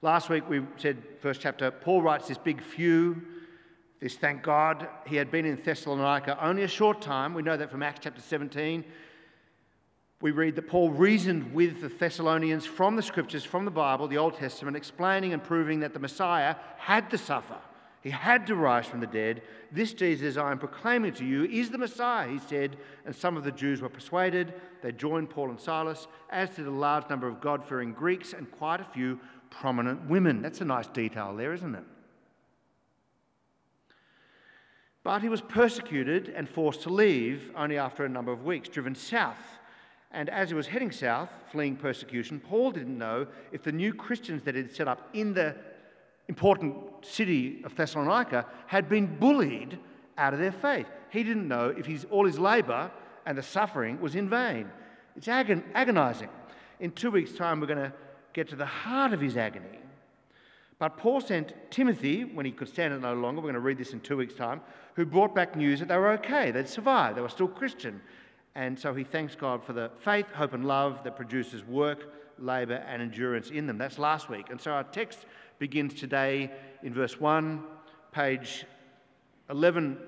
Last 0.00 0.28
week 0.28 0.48
we 0.48 0.62
said, 0.76 1.02
first 1.20 1.40
chapter, 1.40 1.70
Paul 1.70 2.02
writes 2.02 2.28
this 2.28 2.38
big 2.38 2.62
few, 2.62 3.22
this 4.00 4.16
thank 4.16 4.42
God. 4.42 4.86
He 5.06 5.16
had 5.16 5.30
been 5.30 5.46
in 5.46 5.56
Thessalonica 5.56 6.38
only 6.44 6.62
a 6.62 6.68
short 6.68 7.00
time. 7.00 7.34
We 7.34 7.42
know 7.42 7.56
that 7.56 7.70
from 7.70 7.82
Acts 7.82 8.00
chapter 8.02 8.20
17 8.20 8.84
we 10.24 10.30
read 10.30 10.56
that 10.56 10.66
Paul 10.66 10.88
reasoned 10.88 11.52
with 11.52 11.82
the 11.82 11.88
Thessalonians 11.88 12.64
from 12.64 12.96
the 12.96 13.02
scriptures, 13.02 13.44
from 13.44 13.66
the 13.66 13.70
Bible, 13.70 14.08
the 14.08 14.16
Old 14.16 14.38
Testament, 14.38 14.74
explaining 14.74 15.34
and 15.34 15.44
proving 15.44 15.80
that 15.80 15.92
the 15.92 15.98
Messiah 15.98 16.56
had 16.78 17.10
to 17.10 17.18
suffer. 17.18 17.58
He 18.00 18.08
had 18.08 18.46
to 18.46 18.54
rise 18.54 18.86
from 18.86 19.00
the 19.00 19.06
dead. 19.06 19.42
This 19.70 19.92
Jesus 19.92 20.38
I 20.38 20.50
am 20.50 20.58
proclaiming 20.58 21.12
to 21.16 21.26
you 21.26 21.44
is 21.44 21.68
the 21.68 21.76
Messiah, 21.76 22.26
he 22.26 22.38
said. 22.38 22.78
And 23.04 23.14
some 23.14 23.36
of 23.36 23.44
the 23.44 23.52
Jews 23.52 23.82
were 23.82 23.90
persuaded. 23.90 24.54
They 24.80 24.92
joined 24.92 25.28
Paul 25.28 25.50
and 25.50 25.60
Silas, 25.60 26.08
as 26.30 26.48
did 26.48 26.66
a 26.66 26.70
large 26.70 27.10
number 27.10 27.28
of 27.28 27.42
God 27.42 27.62
fearing 27.62 27.92
Greeks 27.92 28.32
and 28.32 28.50
quite 28.50 28.80
a 28.80 28.84
few 28.94 29.20
prominent 29.50 30.08
women. 30.08 30.40
That's 30.40 30.62
a 30.62 30.64
nice 30.64 30.86
detail 30.86 31.36
there, 31.36 31.52
isn't 31.52 31.74
it? 31.74 31.84
But 35.02 35.20
he 35.20 35.28
was 35.28 35.42
persecuted 35.42 36.32
and 36.34 36.48
forced 36.48 36.80
to 36.84 36.88
leave 36.88 37.50
only 37.54 37.76
after 37.76 38.06
a 38.06 38.08
number 38.08 38.32
of 38.32 38.42
weeks, 38.42 38.70
driven 38.70 38.94
south 38.94 39.53
and 40.14 40.30
as 40.30 40.48
he 40.48 40.54
was 40.54 40.68
heading 40.68 40.92
south, 40.92 41.28
fleeing 41.50 41.76
persecution, 41.76 42.40
Paul 42.40 42.70
didn't 42.70 42.96
know 42.96 43.26
if 43.52 43.62
the 43.62 43.72
new 43.72 43.92
Christians 43.92 44.42
that 44.44 44.54
he'd 44.54 44.74
set 44.74 44.88
up 44.88 45.10
in 45.12 45.34
the 45.34 45.56
important 46.28 46.76
city 47.02 47.60
of 47.64 47.74
Thessalonica 47.74 48.46
had 48.66 48.88
been 48.88 49.18
bullied 49.18 49.78
out 50.16 50.32
of 50.32 50.38
their 50.38 50.52
faith. 50.52 50.86
He 51.10 51.22
didn't 51.22 51.48
know 51.48 51.68
if 51.76 51.84
his, 51.84 52.06
all 52.10 52.24
his 52.24 52.38
labour 52.38 52.90
and 53.26 53.36
the 53.36 53.42
suffering 53.42 54.00
was 54.00 54.14
in 54.14 54.30
vain. 54.30 54.70
It's 55.16 55.28
agon- 55.28 55.64
agonizing. 55.74 56.30
In 56.80 56.92
two 56.92 57.10
weeks' 57.10 57.32
time, 57.32 57.60
we're 57.60 57.66
going 57.66 57.78
to 57.78 57.92
get 58.32 58.48
to 58.50 58.56
the 58.56 58.66
heart 58.66 59.12
of 59.12 59.20
his 59.20 59.36
agony. 59.36 59.78
But 60.78 60.96
Paul 60.96 61.20
sent 61.20 61.54
Timothy, 61.70 62.24
when 62.24 62.46
he 62.46 62.52
could 62.52 62.68
stand 62.68 62.94
it 62.94 63.00
no 63.00 63.14
longer, 63.14 63.40
we're 63.40 63.46
going 63.46 63.54
to 63.54 63.60
read 63.60 63.78
this 63.78 63.92
in 63.92 64.00
two 64.00 64.16
weeks' 64.16 64.34
time, 64.34 64.60
who 64.94 65.06
brought 65.06 65.34
back 65.34 65.56
news 65.56 65.80
that 65.80 65.88
they 65.88 65.96
were 65.96 66.10
okay, 66.12 66.50
they'd 66.50 66.68
survived, 66.68 67.16
they 67.16 67.22
were 67.22 67.28
still 67.28 67.48
Christian. 67.48 68.00
And 68.54 68.78
so 68.78 68.94
he 68.94 69.02
thanks 69.04 69.34
God 69.34 69.64
for 69.64 69.72
the 69.72 69.90
faith, 70.00 70.26
hope, 70.32 70.52
and 70.52 70.64
love 70.64 71.02
that 71.04 71.16
produces 71.16 71.64
work, 71.64 72.08
labour, 72.38 72.84
and 72.86 73.02
endurance 73.02 73.50
in 73.50 73.66
them. 73.66 73.78
That's 73.78 73.98
last 73.98 74.28
week. 74.28 74.50
And 74.50 74.60
so 74.60 74.70
our 74.70 74.84
text 74.84 75.26
begins 75.58 75.94
today 75.94 76.50
in 76.82 76.94
verse 76.94 77.18
1, 77.18 77.62
page 78.12 78.64
11, 79.50 79.98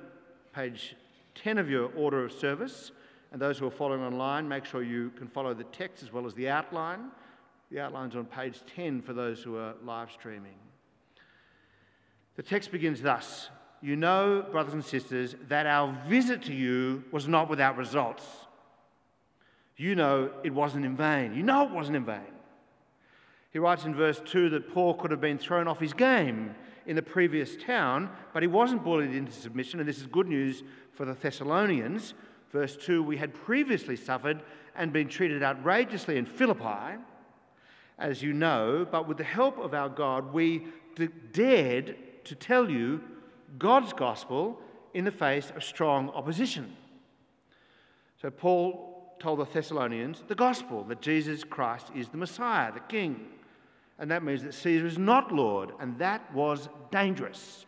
page 0.54 0.94
10 1.34 1.58
of 1.58 1.68
your 1.68 1.90
order 1.96 2.24
of 2.24 2.32
service. 2.32 2.92
And 3.32 3.40
those 3.40 3.58
who 3.58 3.66
are 3.66 3.70
following 3.70 4.02
online, 4.02 4.48
make 4.48 4.64
sure 4.64 4.82
you 4.82 5.10
can 5.16 5.26
follow 5.26 5.52
the 5.52 5.64
text 5.64 6.02
as 6.02 6.12
well 6.12 6.26
as 6.26 6.34
the 6.34 6.48
outline. 6.48 7.10
The 7.70 7.80
outline's 7.80 8.14
on 8.14 8.26
page 8.26 8.62
10 8.74 9.02
for 9.02 9.12
those 9.12 9.42
who 9.42 9.56
are 9.56 9.74
live 9.84 10.12
streaming. 10.12 10.54
The 12.36 12.42
text 12.42 12.70
begins 12.70 13.02
thus 13.02 13.48
You 13.82 13.96
know, 13.96 14.44
brothers 14.50 14.74
and 14.74 14.84
sisters, 14.84 15.34
that 15.48 15.66
our 15.66 15.96
visit 16.08 16.42
to 16.44 16.54
you 16.54 17.04
was 17.12 17.28
not 17.28 17.48
without 17.48 17.76
results. 17.76 18.24
You 19.76 19.94
know 19.94 20.30
it 20.42 20.54
wasn't 20.54 20.86
in 20.86 20.96
vain. 20.96 21.34
You 21.34 21.42
know 21.42 21.64
it 21.64 21.70
wasn't 21.70 21.96
in 21.96 22.04
vain. 22.04 22.20
He 23.52 23.58
writes 23.58 23.84
in 23.84 23.94
verse 23.94 24.20
2 24.24 24.50
that 24.50 24.72
Paul 24.72 24.94
could 24.94 25.10
have 25.10 25.20
been 25.20 25.38
thrown 25.38 25.68
off 25.68 25.80
his 25.80 25.92
game 25.92 26.54
in 26.86 26.96
the 26.96 27.02
previous 27.02 27.56
town, 27.56 28.10
but 28.32 28.42
he 28.42 28.46
wasn't 28.46 28.84
bullied 28.84 29.14
into 29.14 29.32
submission, 29.32 29.80
and 29.80 29.88
this 29.88 29.98
is 29.98 30.06
good 30.06 30.28
news 30.28 30.62
for 30.92 31.04
the 31.04 31.14
Thessalonians. 31.14 32.14
Verse 32.52 32.76
2 32.76 33.02
We 33.02 33.16
had 33.16 33.34
previously 33.34 33.96
suffered 33.96 34.42
and 34.74 34.92
been 34.92 35.08
treated 35.08 35.42
outrageously 35.42 36.16
in 36.16 36.26
Philippi, 36.26 36.98
as 37.98 38.22
you 38.22 38.32
know, 38.32 38.86
but 38.90 39.08
with 39.08 39.16
the 39.16 39.24
help 39.24 39.58
of 39.58 39.74
our 39.74 39.88
God, 39.88 40.32
we 40.32 40.66
dared 41.32 41.96
to 42.24 42.34
tell 42.34 42.70
you 42.70 43.00
God's 43.58 43.92
gospel 43.92 44.58
in 44.94 45.04
the 45.04 45.10
face 45.10 45.52
of 45.54 45.62
strong 45.62 46.10
opposition. 46.10 46.74
So, 48.20 48.30
Paul 48.30 49.14
told 49.18 49.40
the 49.40 49.44
Thessalonians 49.44 50.24
the 50.26 50.34
gospel 50.34 50.84
that 50.84 51.00
Jesus 51.00 51.44
Christ 51.44 51.88
is 51.94 52.08
the 52.08 52.16
Messiah, 52.16 52.72
the 52.72 52.80
King. 52.80 53.26
And 53.98 54.10
that 54.10 54.22
means 54.22 54.42
that 54.42 54.54
Caesar 54.54 54.86
is 54.86 54.98
not 54.98 55.32
Lord, 55.32 55.72
and 55.80 55.98
that 55.98 56.32
was 56.34 56.68
dangerous. 56.90 57.64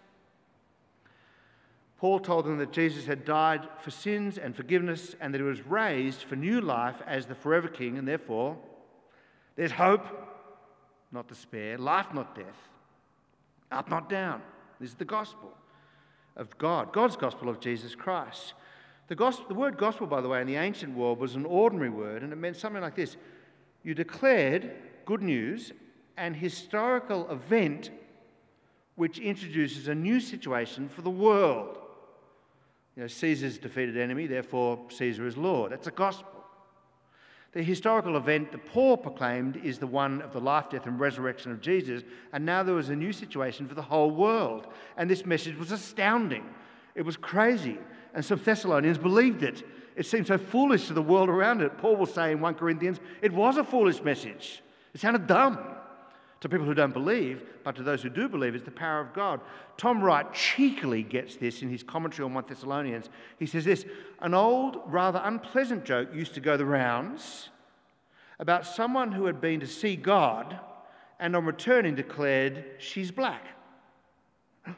Paul 1.99 2.21
told 2.21 2.45
them 2.45 2.59
that 2.59 2.73
Jesus 2.73 3.07
had 3.07 3.25
died 3.25 3.67
for 3.83 3.91
sins 3.91 4.39
and 4.39 4.55
forgiveness, 4.55 5.17
and 5.21 5.35
that 5.35 5.39
he 5.39 5.45
was 5.45 5.67
raised 5.67 6.23
for 6.23 6.37
new 6.37 6.61
life 6.61 6.97
as 7.07 7.27
the 7.27 7.35
forever 7.35 7.69
King, 7.69 7.99
and 7.99 8.07
therefore 8.07 8.57
there's 9.57 9.73
hope, 9.73 10.07
not 11.11 11.29
despair, 11.29 11.77
life, 11.77 12.07
not 12.15 12.35
death, 12.35 12.69
up, 13.73 13.91
not 13.91 14.09
down. 14.09 14.41
This 14.79 14.91
is 14.91 14.95
the 14.95 15.05
gospel 15.05 15.53
of 16.39 16.57
God, 16.57 16.93
God's 16.93 17.17
gospel 17.17 17.49
of 17.49 17.61
Jesus 17.61 17.95
Christ. 17.95 18.55
The, 19.09 19.15
gospel, 19.15 19.47
the 19.49 19.55
word 19.55 19.77
gospel, 19.77 20.07
by 20.07 20.21
the 20.21 20.29
way, 20.29 20.41
in 20.41 20.47
the 20.47 20.57
ancient 20.57 20.95
world 20.95 21.19
was 21.19 21.35
an 21.35 21.45
ordinary 21.45 21.91
word, 21.91 22.23
and 22.23 22.33
it 22.33 22.37
meant 22.37 22.57
something 22.57 22.83
like 22.83 22.95
this 22.95 23.17
You 23.83 23.95
declared 23.95 24.73
good 25.05 25.23
news, 25.23 25.73
an 26.17 26.35
historical 26.35 27.31
event 27.31 27.91
which 28.97 29.19
introduces 29.19 29.89
a 29.89 29.95
new 29.95 30.21
situation 30.21 30.89
for 30.89 31.03
the 31.03 31.11
world. 31.11 31.79
You 32.97 33.03
know, 33.03 33.09
Caesar's 33.09 33.59
defeated 33.59 33.97
enemy, 33.97 34.27
therefore 34.27 34.81
Caesar 34.91 35.27
is 35.27 35.37
Lord. 35.37 35.73
That's 35.73 35.87
a 35.87 35.93
gospel. 35.93 36.38
The 37.53 37.63
historical 37.63 38.17
event 38.17 38.53
that 38.53 38.67
Paul 38.67 38.97
proclaimed 38.97 39.57
is 39.57 39.79
the 39.79 39.87
one 39.87 40.21
of 40.21 40.33
the 40.33 40.41
life, 40.41 40.71
death, 40.71 40.87
and 40.87 41.01
resurrection 41.01 41.51
of 41.51 41.61
Jesus, 41.63 42.03
and 42.33 42.45
now 42.45 42.63
there 42.63 42.75
was 42.75 42.91
a 42.91 42.97
new 42.97 43.13
situation 43.13 43.67
for 43.67 43.75
the 43.75 43.83
whole 43.83 44.11
world. 44.11 44.67
And 44.97 45.09
this 45.09 45.25
message 45.25 45.57
was 45.57 45.73
astounding. 45.73 46.45
It 46.95 47.03
was 47.03 47.17
crazy. 47.17 47.79
And 48.15 48.25
some 48.25 48.41
Thessalonians 48.43 48.99
believed 48.99 49.43
it. 49.43 49.67
It 49.97 50.07
seemed 50.07 50.27
so 50.27 50.37
foolish 50.37 50.89
to 50.89 50.95
the 50.95 51.03
world 51.03 51.29
around 51.29 51.63
it. 51.63 51.79
Paul 51.79 51.97
will 51.97 52.07
say 52.07 52.33
in 52.33 52.41
1 52.41 52.55
Corinthians, 52.55 53.01
it 53.23 53.33
was 53.33 53.57
a 53.57 53.65
foolish 53.65 54.03
message. 54.03 54.63
It 54.93 55.01
sounded 55.01 55.27
dumb 55.27 55.59
to 56.41 56.49
people 56.49 56.67
who 56.67 56.75
don't 56.75 56.93
believe, 56.93 57.43
but 57.65 57.75
to 57.77 57.83
those 57.83 58.03
who 58.03 58.09
do 58.09 58.29
believe, 58.29 58.55
it's 58.55 58.65
the 58.65 58.71
power 58.71 59.01
of 59.01 59.13
God. 59.13 59.41
Tom 59.77 60.03
Wright 60.03 60.33
cheekily 60.33 61.03
gets 61.03 61.37
this 61.37 61.63
in 61.63 61.69
his 61.69 61.83
commentary 61.83 62.25
on 62.25 62.35
1 62.35 62.45
Thessalonians. 62.49 63.11
He 63.39 63.47
says 63.47 63.65
this 63.65 63.85
An 64.21 64.35
old, 64.35 64.81
rather 64.87 65.21
unpleasant 65.25 65.85
joke 65.85 66.15
used 66.15 66.35
to 66.35 66.41
go 66.41 66.57
the 66.57 66.65
rounds 66.65 67.49
about 68.39 68.67
someone 68.67 69.13
who 69.13 69.27
had 69.27 69.41
been 69.41 69.59
to 69.61 69.67
see 69.67 69.97
God 69.97 70.61
and 71.19 71.35
on 71.35 71.45
returning 71.45 71.97
declared, 71.97 72.65
She's 72.79 73.11
black. 73.11 73.45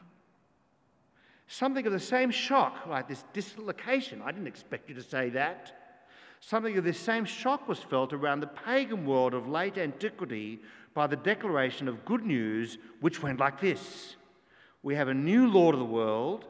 Something 1.47 1.85
of 1.85 1.93
the 1.93 1.99
same 1.99 2.31
shock, 2.31 2.87
like 2.87 3.07
this 3.07 3.23
dislocation. 3.33 4.23
I 4.23 4.31
didn't 4.31 4.47
expect 4.47 4.89
you 4.89 4.95
to 4.95 5.03
say 5.03 5.29
that. 5.29 5.77
Something 6.39 6.75
of 6.75 6.83
this 6.83 6.99
same 6.99 7.25
shock 7.25 7.67
was 7.67 7.77
felt 7.77 8.13
around 8.13 8.39
the 8.39 8.47
pagan 8.47 9.05
world 9.05 9.35
of 9.35 9.47
late 9.47 9.77
antiquity 9.77 10.59
by 10.93 11.07
the 11.07 11.15
declaration 11.15 11.87
of 11.87 12.05
good 12.05 12.25
news, 12.25 12.77
which 12.99 13.21
went 13.21 13.39
like 13.39 13.59
this 13.59 14.15
We 14.83 14.95
have 14.95 15.07
a 15.07 15.13
new 15.13 15.47
Lord 15.47 15.75
of 15.75 15.79
the 15.79 15.85
world, 15.85 16.45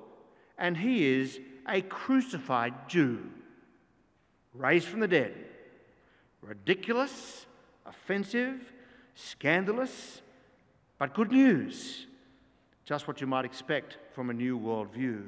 and 0.57 0.77
he 0.77 1.05
is 1.05 1.39
a 1.67 1.81
crucified 1.81 2.89
Jew, 2.89 3.19
raised 4.53 4.87
from 4.87 4.99
the 4.99 5.07
dead. 5.07 5.33
Ridiculous, 6.41 7.45
offensive, 7.85 8.73
scandalous, 9.13 10.21
but 10.97 11.13
good 11.13 11.31
news. 11.31 12.07
Just 12.85 13.07
what 13.07 13.21
you 13.21 13.27
might 13.27 13.45
expect 13.45 13.97
from 14.13 14.29
a 14.29 14.33
new 14.33 14.59
worldview. 14.59 15.23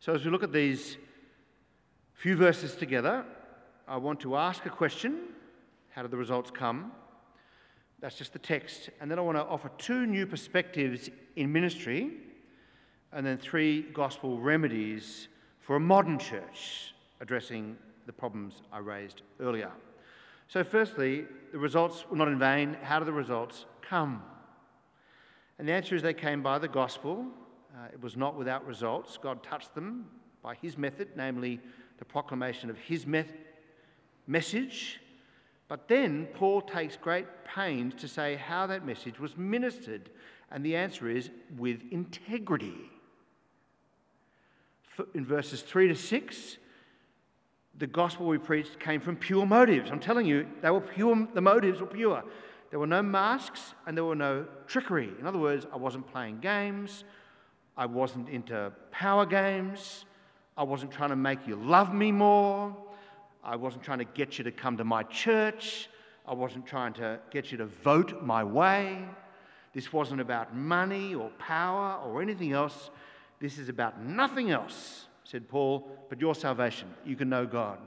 So, 0.00 0.14
as 0.14 0.24
we 0.24 0.30
look 0.30 0.42
at 0.42 0.52
these 0.52 0.96
few 2.14 2.36
verses 2.36 2.74
together, 2.74 3.24
I 3.86 3.98
want 3.98 4.20
to 4.20 4.36
ask 4.36 4.64
a 4.66 4.70
question 4.70 5.20
How 5.90 6.02
did 6.02 6.10
the 6.10 6.16
results 6.16 6.50
come? 6.50 6.92
That's 8.00 8.16
just 8.16 8.32
the 8.32 8.38
text. 8.38 8.90
And 9.00 9.10
then 9.10 9.18
I 9.18 9.22
want 9.22 9.38
to 9.38 9.44
offer 9.44 9.70
two 9.78 10.06
new 10.06 10.26
perspectives 10.26 11.08
in 11.36 11.52
ministry 11.52 12.10
and 13.12 13.24
then 13.24 13.38
three 13.38 13.82
gospel 13.82 14.38
remedies 14.38 15.28
for 15.60 15.76
a 15.76 15.80
modern 15.80 16.18
church 16.18 16.94
addressing 17.20 17.76
the 18.06 18.12
problems 18.12 18.62
I 18.72 18.78
raised 18.78 19.22
earlier. 19.40 19.70
So, 20.48 20.62
firstly, 20.62 21.24
the 21.50 21.58
results 21.58 22.04
were 22.08 22.16
not 22.16 22.28
in 22.28 22.38
vain. 22.38 22.76
How 22.82 22.98
do 22.98 23.04
the 23.04 23.12
results 23.12 23.64
come? 23.82 24.22
And 25.58 25.66
the 25.66 25.72
answer 25.72 25.94
is 25.94 26.02
they 26.02 26.14
came 26.14 26.42
by 26.42 26.58
the 26.58 26.68
gospel. 26.68 27.26
Uh, 27.74 27.86
it 27.92 28.00
was 28.00 28.16
not 28.16 28.36
without 28.36 28.64
results. 28.66 29.18
God 29.20 29.42
touched 29.42 29.74
them 29.74 30.06
by 30.42 30.54
his 30.54 30.78
method, 30.78 31.08
namely 31.16 31.60
the 31.98 32.04
proclamation 32.04 32.70
of 32.70 32.78
his 32.78 33.06
me- 33.06 33.24
message 34.26 35.00
but 35.68 35.88
then 35.88 36.26
Paul 36.34 36.60
takes 36.60 36.96
great 36.96 37.26
pains 37.44 37.94
to 37.96 38.08
say 38.08 38.36
how 38.36 38.66
that 38.68 38.86
message 38.86 39.18
was 39.18 39.36
ministered, 39.36 40.10
and 40.50 40.64
the 40.64 40.76
answer 40.76 41.08
is 41.08 41.30
with 41.56 41.82
integrity. 41.90 42.90
In 45.14 45.26
verses 45.26 45.62
3 45.62 45.88
to 45.88 45.94
6, 45.94 46.56
the 47.78 47.86
gospel 47.86 48.26
we 48.26 48.38
preached 48.38 48.78
came 48.80 49.00
from 49.00 49.16
pure 49.16 49.44
motives. 49.44 49.90
I'm 49.90 50.00
telling 50.00 50.26
you, 50.26 50.46
they 50.62 50.70
were 50.70 50.80
pure, 50.80 51.28
the 51.34 51.40
motives 51.40 51.80
were 51.80 51.86
pure. 51.86 52.24
There 52.70 52.78
were 52.78 52.86
no 52.86 53.02
masks 53.02 53.74
and 53.86 53.96
there 53.96 54.04
were 54.04 54.16
no 54.16 54.46
trickery. 54.66 55.10
In 55.20 55.26
other 55.26 55.38
words, 55.38 55.66
I 55.72 55.76
wasn't 55.76 56.06
playing 56.10 56.40
games, 56.40 57.04
I 57.76 57.86
wasn't 57.86 58.28
into 58.28 58.72
power 58.90 59.26
games, 59.26 60.04
I 60.56 60.62
wasn't 60.62 60.90
trying 60.90 61.10
to 61.10 61.16
make 61.16 61.46
you 61.46 61.56
love 61.56 61.92
me 61.92 62.12
more. 62.12 62.74
I 63.46 63.54
wasn't 63.54 63.84
trying 63.84 64.00
to 64.00 64.04
get 64.04 64.38
you 64.38 64.44
to 64.44 64.50
come 64.50 64.76
to 64.78 64.84
my 64.84 65.04
church. 65.04 65.88
I 66.26 66.34
wasn't 66.34 66.66
trying 66.66 66.94
to 66.94 67.20
get 67.30 67.52
you 67.52 67.58
to 67.58 67.66
vote 67.66 68.24
my 68.24 68.42
way. 68.42 68.98
This 69.72 69.92
wasn't 69.92 70.20
about 70.20 70.56
money 70.56 71.14
or 71.14 71.30
power 71.38 72.02
or 72.04 72.20
anything 72.20 72.52
else. 72.52 72.90
This 73.38 73.58
is 73.58 73.68
about 73.68 74.02
nothing 74.02 74.50
else, 74.50 75.06
said 75.22 75.48
Paul, 75.48 75.88
but 76.08 76.20
your 76.20 76.34
salvation. 76.34 76.88
You 77.04 77.14
can 77.14 77.28
know 77.28 77.46
God. 77.46 77.78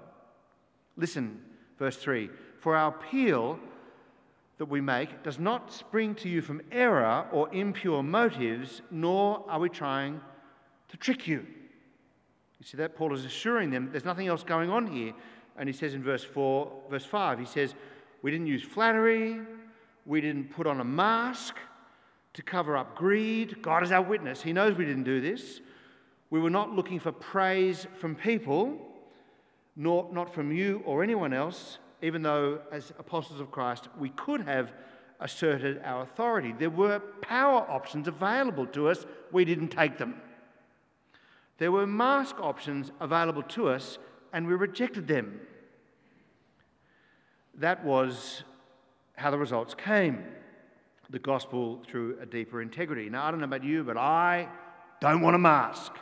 Listen, 0.95 1.41
verse 1.77 1.97
3 1.97 2.29
For 2.61 2.77
our 2.77 2.91
appeal 2.91 3.59
that 4.59 4.65
we 4.65 4.79
make 4.79 5.23
does 5.23 5.39
not 5.39 5.73
spring 5.73 6.15
to 6.15 6.29
you 6.29 6.41
from 6.41 6.61
error 6.71 7.27
or 7.33 7.53
impure 7.53 8.01
motives, 8.01 8.81
nor 8.91 9.43
are 9.49 9.59
we 9.59 9.67
trying 9.67 10.21
to 10.87 10.95
trick 10.95 11.27
you. 11.27 11.45
You 12.59 12.65
see 12.65 12.77
that? 12.77 12.95
Paul 12.95 13.13
is 13.13 13.25
assuring 13.25 13.71
them 13.71 13.89
there's 13.91 14.05
nothing 14.05 14.27
else 14.27 14.43
going 14.43 14.69
on 14.69 14.87
here. 14.87 15.13
And 15.57 15.67
he 15.67 15.73
says 15.73 15.93
in 15.93 16.03
verse 16.03 16.23
4, 16.23 16.71
verse 16.89 17.05
5, 17.05 17.39
he 17.39 17.45
says, 17.45 17.73
We 18.21 18.31
didn't 18.31 18.47
use 18.47 18.63
flattery, 18.63 19.39
we 20.05 20.21
didn't 20.21 20.51
put 20.51 20.67
on 20.67 20.79
a 20.79 20.85
mask 20.85 21.55
to 22.33 22.41
cover 22.41 22.77
up 22.77 22.95
greed. 22.95 23.61
God 23.61 23.83
is 23.83 23.91
our 23.91 24.01
witness. 24.01 24.41
He 24.41 24.53
knows 24.53 24.77
we 24.77 24.85
didn't 24.85 25.03
do 25.03 25.19
this. 25.19 25.61
We 26.29 26.39
were 26.39 26.49
not 26.49 26.71
looking 26.71 26.99
for 26.99 27.11
praise 27.11 27.87
from 27.99 28.15
people, 28.15 28.77
nor 29.75 30.07
not 30.11 30.33
from 30.33 30.51
you 30.51 30.81
or 30.85 31.03
anyone 31.03 31.33
else, 31.33 31.79
even 32.01 32.21
though, 32.21 32.59
as 32.71 32.91
apostles 32.99 33.39
of 33.39 33.51
Christ, 33.51 33.87
we 33.99 34.09
could 34.09 34.41
have 34.41 34.71
asserted 35.19 35.81
our 35.83 36.03
authority. 36.03 36.53
There 36.57 36.69
were 36.69 36.99
power 37.21 37.65
options 37.69 38.07
available 38.07 38.65
to 38.67 38.89
us, 38.89 39.05
we 39.31 39.43
didn't 39.43 39.69
take 39.69 39.97
them. 39.97 40.21
There 41.57 41.71
were 41.71 41.85
mask 41.85 42.39
options 42.39 42.91
available 43.01 43.43
to 43.43 43.67
us, 43.67 43.97
and 44.33 44.47
we 44.47 44.53
rejected 44.53 45.07
them. 45.07 45.39
That 47.55 47.83
was 47.83 48.43
how 49.15 49.31
the 49.31 49.37
results 49.37 49.75
came 49.75 50.23
the 51.09 51.19
gospel 51.19 51.81
through 51.89 52.17
a 52.21 52.25
deeper 52.25 52.61
integrity. 52.61 53.09
Now, 53.09 53.25
I 53.25 53.31
don't 53.31 53.39
know 53.39 53.45
about 53.45 53.63
you, 53.63 53.83
but 53.83 53.97
I 53.97 54.47
don't 55.01 55.21
want 55.21 55.35
a 55.35 55.39
mask. 55.39 55.93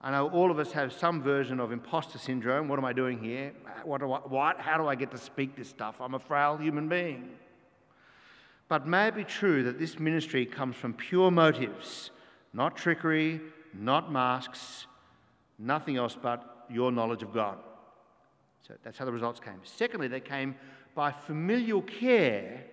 I 0.00 0.10
know 0.10 0.28
all 0.30 0.50
of 0.50 0.58
us 0.58 0.72
have 0.72 0.92
some 0.92 1.22
version 1.22 1.60
of 1.60 1.70
imposter 1.70 2.18
syndrome. 2.18 2.66
What 2.66 2.80
am 2.80 2.84
I 2.84 2.92
doing 2.92 3.22
here? 3.22 3.52
What, 3.84 4.00
do 4.00 4.10
I, 4.10 4.18
what? 4.18 4.58
How 4.58 4.76
do 4.76 4.88
I 4.88 4.96
get 4.96 5.12
to 5.12 5.18
speak 5.18 5.54
this 5.54 5.68
stuff? 5.68 6.00
I'm 6.00 6.14
a 6.14 6.18
frail 6.18 6.56
human 6.56 6.88
being. 6.88 7.28
But 8.68 8.88
may 8.88 9.08
it 9.08 9.14
be 9.14 9.22
true 9.22 9.62
that 9.64 9.78
this 9.78 10.00
ministry 10.00 10.44
comes 10.44 10.74
from 10.74 10.94
pure 10.94 11.30
motives, 11.30 12.10
not 12.52 12.76
trickery, 12.76 13.40
not 13.72 14.10
masks, 14.10 14.86
nothing 15.62 15.96
else 15.96 16.16
but 16.20 16.66
your 16.68 16.92
knowledge 16.92 17.22
of 17.22 17.32
God. 17.32 17.58
So 18.66 18.74
that's 18.82 18.98
how 18.98 19.04
the 19.04 19.12
results 19.12 19.40
came. 19.40 19.60
Secondly, 19.64 20.08
they 20.08 20.20
came 20.20 20.54
by 20.94 21.10
familial 21.12 21.82
care 21.82 22.64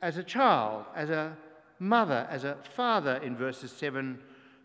as 0.00 0.16
a 0.16 0.22
child, 0.22 0.86
as 0.94 1.10
a 1.10 1.36
mother, 1.78 2.26
as 2.30 2.44
a 2.44 2.56
father 2.74 3.16
in 3.16 3.36
verses 3.36 3.70
7 3.72 4.18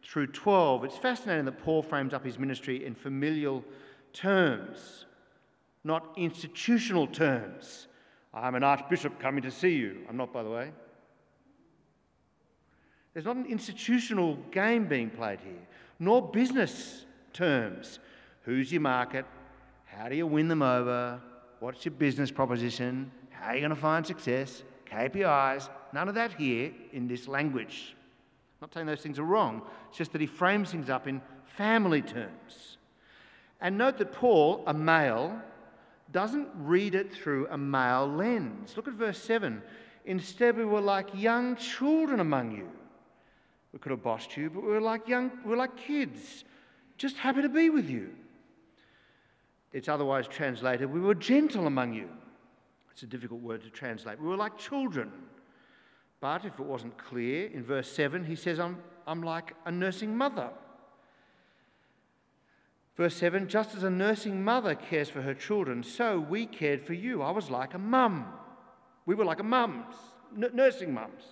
through 0.03 0.27
12. 0.27 0.85
It's 0.85 0.97
fascinating 0.97 1.45
that 1.45 1.63
Paul 1.63 1.81
frames 1.81 2.13
up 2.13 2.25
his 2.25 2.39
ministry 2.39 2.85
in 2.85 2.95
familial 2.95 3.63
terms, 4.11 5.05
not 5.83 6.13
institutional 6.17 7.07
terms. 7.07 7.87
I'm 8.33 8.55
an 8.55 8.63
archbishop 8.63 9.19
coming 9.19 9.43
to 9.43 9.51
see 9.51 9.73
you. 9.73 9.99
I'm 10.09 10.17
not, 10.17 10.33
by 10.33 10.43
the 10.43 10.49
way. 10.49 10.71
There's 13.13 13.25
not 13.25 13.35
an 13.35 13.45
institutional 13.45 14.37
game 14.51 14.87
being 14.87 15.11
played 15.11 15.39
here, 15.41 15.67
nor 15.99 16.31
business 16.31 17.05
terms. 17.33 17.99
Who's 18.43 18.71
your 18.71 18.81
market? 18.81 19.25
How 19.85 20.09
do 20.09 20.15
you 20.15 20.27
win 20.27 20.47
them 20.47 20.61
over? 20.61 21.19
What's 21.59 21.85
your 21.85 21.93
business 21.93 22.31
proposition? 22.31 23.11
How 23.29 23.49
are 23.49 23.55
you 23.55 23.61
going 23.61 23.69
to 23.69 23.75
find 23.75 24.05
success? 24.05 24.63
KPIs, 24.89 25.69
none 25.91 26.07
of 26.07 26.15
that 26.15 26.33
here 26.33 26.71
in 26.91 27.07
this 27.07 27.27
language. 27.27 27.95
I'm 28.61 28.67
not 28.67 28.73
saying 28.73 28.85
those 28.85 29.01
things 29.01 29.19
are 29.19 29.23
wrong, 29.23 29.61
it's 29.89 29.97
just 29.97 30.11
that 30.13 30.21
he 30.21 30.27
frames 30.27 30.71
things 30.71 30.89
up 30.89 31.07
in 31.07 31.21
family 31.57 32.01
terms. 32.01 32.77
And 33.59 33.77
note 33.77 33.97
that 33.97 34.11
Paul, 34.11 34.63
a 34.67 34.73
male, 34.73 35.41
doesn't 36.11 36.49
read 36.55 36.95
it 36.95 37.13
through 37.13 37.47
a 37.49 37.57
male 37.57 38.07
lens. 38.07 38.73
Look 38.75 38.87
at 38.87 38.93
verse 38.93 39.17
7. 39.17 39.61
Instead, 40.05 40.57
we 40.57 40.65
were 40.65 40.81
like 40.81 41.07
young 41.13 41.55
children 41.55 42.19
among 42.19 42.51
you. 42.51 42.69
We 43.71 43.79
could 43.79 43.91
have 43.91 44.03
bossed 44.03 44.37
you, 44.37 44.49
but 44.49 44.63
we 44.63 44.69
were 44.69 44.81
like 44.81 45.07
young, 45.07 45.31
we 45.43 45.51
were 45.51 45.57
like 45.57 45.75
kids, 45.75 46.43
just 47.03 47.17
happy 47.17 47.41
to 47.41 47.49
be 47.49 47.69
with 47.69 47.89
you. 47.89 48.11
It's 49.73 49.89
otherwise 49.89 50.25
translated, 50.25 50.89
we 50.89 51.01
were 51.01 51.13
gentle 51.13 51.67
among 51.67 51.93
you. 51.93 52.07
It's 52.93 53.03
a 53.03 53.07
difficult 53.07 53.41
word 53.41 53.61
to 53.63 53.69
translate. 53.69 54.21
We 54.21 54.29
were 54.29 54.37
like 54.37 54.57
children. 54.57 55.11
But 56.21 56.45
if 56.45 56.57
it 56.57 56.65
wasn't 56.65 56.97
clear, 56.97 57.47
in 57.47 57.61
verse 57.61 57.91
7, 57.91 58.23
he 58.23 58.37
says, 58.37 58.57
I'm, 58.57 58.77
I'm 59.05 59.21
like 59.21 59.53
a 59.65 59.71
nursing 59.71 60.15
mother. 60.15 60.49
Verse 62.95 63.17
7 63.17 63.49
Just 63.49 63.75
as 63.75 63.83
a 63.83 63.89
nursing 63.89 64.41
mother 64.41 64.73
cares 64.73 65.09
for 65.09 65.23
her 65.23 65.33
children, 65.33 65.83
so 65.83 66.21
we 66.21 66.45
cared 66.45 66.85
for 66.85 66.93
you. 66.93 67.21
I 67.21 67.31
was 67.31 67.49
like 67.49 67.73
a 67.73 67.79
mum. 67.79 68.27
We 69.05 69.13
were 69.13 69.25
like 69.25 69.41
a 69.41 69.43
mums, 69.43 69.93
n- 70.37 70.51
nursing 70.53 70.93
mums. 70.93 71.23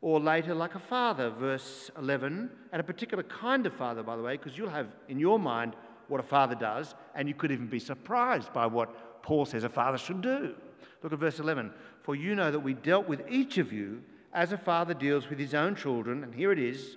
Or 0.00 0.20
later, 0.20 0.54
like 0.54 0.74
a 0.74 0.80
father, 0.80 1.30
verse 1.30 1.90
11, 1.98 2.50
and 2.72 2.80
a 2.80 2.84
particular 2.84 3.24
kind 3.24 3.66
of 3.66 3.72
father, 3.74 4.02
by 4.02 4.16
the 4.16 4.22
way, 4.22 4.36
because 4.36 4.56
you'll 4.56 4.70
have 4.70 4.86
in 5.08 5.18
your 5.18 5.38
mind 5.38 5.74
what 6.06 6.20
a 6.20 6.24
father 6.24 6.54
does, 6.54 6.94
and 7.14 7.28
you 7.28 7.34
could 7.34 7.50
even 7.50 7.66
be 7.66 7.80
surprised 7.80 8.52
by 8.52 8.66
what 8.66 9.22
Paul 9.22 9.44
says 9.44 9.64
a 9.64 9.68
father 9.68 9.98
should 9.98 10.20
do. 10.20 10.54
Look 11.02 11.12
at 11.12 11.18
verse 11.18 11.40
11. 11.40 11.72
For 12.02 12.14
you 12.14 12.34
know 12.34 12.50
that 12.50 12.60
we 12.60 12.74
dealt 12.74 13.08
with 13.08 13.22
each 13.28 13.58
of 13.58 13.72
you 13.72 14.02
as 14.32 14.52
a 14.52 14.58
father 14.58 14.94
deals 14.94 15.28
with 15.28 15.38
his 15.38 15.54
own 15.54 15.74
children. 15.74 16.22
And 16.22 16.34
here 16.34 16.52
it 16.52 16.58
is, 16.58 16.96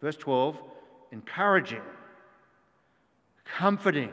verse 0.00 0.16
12 0.16 0.58
encouraging, 1.12 1.82
comforting, 3.44 4.12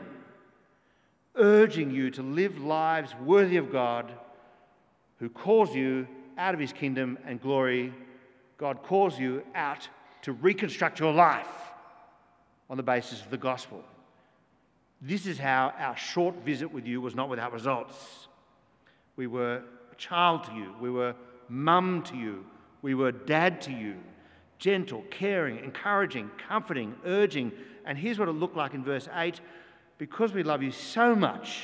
urging 1.36 1.92
you 1.92 2.10
to 2.10 2.22
live 2.22 2.58
lives 2.58 3.14
worthy 3.24 3.56
of 3.56 3.70
God 3.70 4.12
who 5.20 5.28
calls 5.28 5.74
you 5.74 6.08
out 6.36 6.54
of 6.54 6.60
his 6.60 6.72
kingdom 6.72 7.18
and 7.24 7.40
glory. 7.40 7.92
God 8.58 8.82
calls 8.82 9.18
you 9.18 9.42
out 9.54 9.88
to 10.22 10.32
reconstruct 10.32 11.00
your 11.00 11.12
life 11.12 11.46
on 12.68 12.76
the 12.76 12.82
basis 12.82 13.22
of 13.22 13.30
the 13.30 13.36
gospel. 13.36 13.82
This 15.00 15.26
is 15.26 15.38
how 15.38 15.72
our 15.78 15.96
short 15.96 16.44
visit 16.44 16.72
with 16.72 16.84
you 16.84 17.00
was 17.00 17.14
not 17.14 17.28
without 17.28 17.52
results. 17.52 18.26
We 19.16 19.28
were 19.28 19.62
a 19.92 19.94
child 19.96 20.44
to 20.44 20.52
you, 20.52 20.74
we 20.80 20.90
were 20.90 21.14
mum 21.48 22.02
to 22.04 22.16
you, 22.16 22.44
we 22.82 22.94
were 22.94 23.12
dad 23.12 23.60
to 23.62 23.72
you, 23.72 23.96
gentle, 24.58 25.04
caring, 25.10 25.58
encouraging, 25.60 26.30
comforting, 26.48 26.94
urging. 27.04 27.52
And 27.86 27.96
here's 27.96 28.18
what 28.18 28.28
it 28.28 28.32
looked 28.32 28.56
like 28.56 28.74
in 28.74 28.84
verse 28.84 29.08
8 29.14 29.40
because 29.98 30.32
we 30.32 30.42
love 30.42 30.62
you 30.62 30.70
so 30.70 31.14
much, 31.14 31.62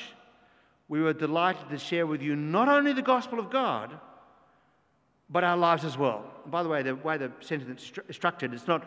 we 0.89 1.01
were 1.01 1.13
delighted 1.13 1.69
to 1.71 1.79
share 1.79 2.07
with 2.07 2.23
you 2.23 2.37
not 2.37 2.69
only 2.69 2.93
the 2.93 3.03
gospel 3.03 3.39
of 3.39 3.51
God, 3.51 3.99
but 5.31 5.45
our 5.45 5.57
lives 5.57 5.85
as 5.85 5.97
well. 5.97 6.25
By 6.47 6.63
the 6.63 6.69
way, 6.69 6.83
the 6.83 6.95
way 6.95 7.17
the 7.17 7.33
sentence 7.41 7.93
is 8.09 8.17
structured, 8.17 8.53
it's 8.53 8.67
not 8.67 8.87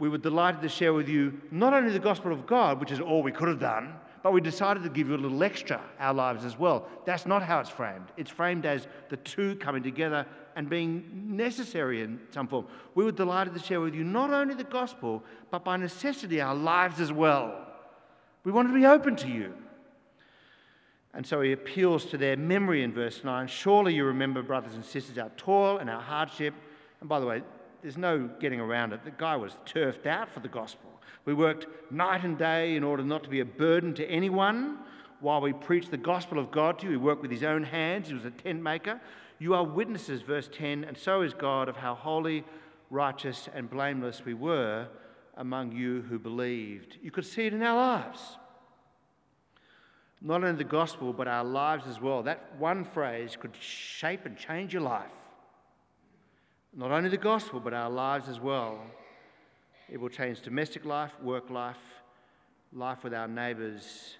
we 0.00 0.08
were 0.08 0.18
delighted 0.18 0.62
to 0.62 0.68
share 0.68 0.94
with 0.94 1.08
you 1.08 1.38
not 1.50 1.74
only 1.74 1.92
the 1.92 1.98
gospel 1.98 2.32
of 2.32 2.46
God, 2.46 2.80
which 2.80 2.90
is 2.90 3.00
all 3.00 3.22
we 3.22 3.32
could 3.32 3.48
have 3.48 3.60
done, 3.60 3.92
but 4.22 4.32
we 4.32 4.40
decided 4.40 4.82
to 4.82 4.88
give 4.88 5.08
you 5.08 5.14
a 5.14 5.18
little 5.18 5.42
extra, 5.44 5.80
our 5.98 6.14
lives 6.14 6.44
as 6.44 6.58
well. 6.58 6.88
That's 7.04 7.26
not 7.26 7.42
how 7.42 7.60
it's 7.60 7.68
framed. 7.68 8.06
It's 8.16 8.30
framed 8.30 8.64
as 8.64 8.88
the 9.10 9.18
two 9.18 9.56
coming 9.56 9.82
together 9.82 10.26
and 10.56 10.70
being 10.70 11.36
necessary 11.36 12.02
in 12.02 12.18
some 12.30 12.48
form. 12.48 12.66
We 12.94 13.04
were 13.04 13.12
delighted 13.12 13.52
to 13.54 13.60
share 13.60 13.80
with 13.80 13.94
you 13.94 14.02
not 14.02 14.30
only 14.30 14.54
the 14.54 14.64
gospel, 14.64 15.22
but 15.50 15.64
by 15.64 15.76
necessity 15.76 16.40
our 16.40 16.54
lives 16.54 16.98
as 16.98 17.12
well. 17.12 17.66
We 18.42 18.52
wanted 18.52 18.70
to 18.70 18.74
be 18.74 18.86
open 18.86 19.16
to 19.16 19.28
you. 19.28 19.54
And 21.12 21.26
so 21.26 21.40
he 21.40 21.52
appeals 21.52 22.04
to 22.06 22.18
their 22.18 22.36
memory 22.36 22.82
in 22.82 22.92
verse 22.92 23.24
9. 23.24 23.48
Surely 23.48 23.94
you 23.94 24.04
remember, 24.04 24.42
brothers 24.42 24.74
and 24.74 24.84
sisters, 24.84 25.18
our 25.18 25.30
toil 25.36 25.78
and 25.78 25.90
our 25.90 26.00
hardship. 26.00 26.54
And 27.00 27.08
by 27.08 27.18
the 27.18 27.26
way, 27.26 27.42
there's 27.82 27.96
no 27.96 28.28
getting 28.38 28.60
around 28.60 28.92
it. 28.92 29.04
The 29.04 29.10
guy 29.10 29.36
was 29.36 29.56
turfed 29.66 30.06
out 30.06 30.30
for 30.30 30.40
the 30.40 30.48
gospel. 30.48 30.90
We 31.24 31.34
worked 31.34 31.66
night 31.90 32.24
and 32.24 32.38
day 32.38 32.76
in 32.76 32.84
order 32.84 33.02
not 33.02 33.24
to 33.24 33.28
be 33.28 33.40
a 33.40 33.44
burden 33.44 33.94
to 33.94 34.06
anyone 34.06 34.78
while 35.20 35.40
we 35.40 35.52
preached 35.52 35.90
the 35.90 35.96
gospel 35.96 36.38
of 36.38 36.50
God 36.50 36.78
to 36.78 36.86
you. 36.86 36.92
He 36.92 36.96
worked 36.96 37.22
with 37.22 37.30
his 37.30 37.42
own 37.42 37.62
hands, 37.62 38.08
he 38.08 38.14
was 38.14 38.24
a 38.24 38.30
tent 38.30 38.62
maker. 38.62 39.00
You 39.38 39.54
are 39.54 39.64
witnesses, 39.64 40.22
verse 40.22 40.48
10, 40.52 40.84
and 40.84 40.96
so 40.96 41.22
is 41.22 41.32
God, 41.32 41.68
of 41.68 41.76
how 41.76 41.94
holy, 41.94 42.44
righteous, 42.90 43.48
and 43.54 43.70
blameless 43.70 44.22
we 44.24 44.34
were 44.34 44.86
among 45.36 45.72
you 45.72 46.02
who 46.02 46.18
believed. 46.18 46.98
You 47.02 47.10
could 47.10 47.24
see 47.24 47.46
it 47.46 47.54
in 47.54 47.62
our 47.62 47.76
lives. 47.76 48.36
Not 50.22 50.44
only 50.44 50.58
the 50.58 50.64
gospel, 50.64 51.12
but 51.12 51.28
our 51.28 51.44
lives 51.44 51.86
as 51.86 52.00
well. 52.00 52.22
That 52.22 52.54
one 52.58 52.84
phrase 52.84 53.36
could 53.40 53.56
shape 53.58 54.26
and 54.26 54.36
change 54.36 54.74
your 54.74 54.82
life. 54.82 55.10
Not 56.74 56.90
only 56.90 57.08
the 57.08 57.16
gospel, 57.16 57.58
but 57.58 57.72
our 57.72 57.90
lives 57.90 58.28
as 58.28 58.38
well. 58.38 58.80
It 59.88 59.98
will 59.98 60.10
change 60.10 60.42
domestic 60.42 60.84
life, 60.84 61.10
work 61.22 61.50
life, 61.50 61.78
life 62.72 63.02
with 63.02 63.14
our 63.14 63.26
neighbours. 63.26 64.16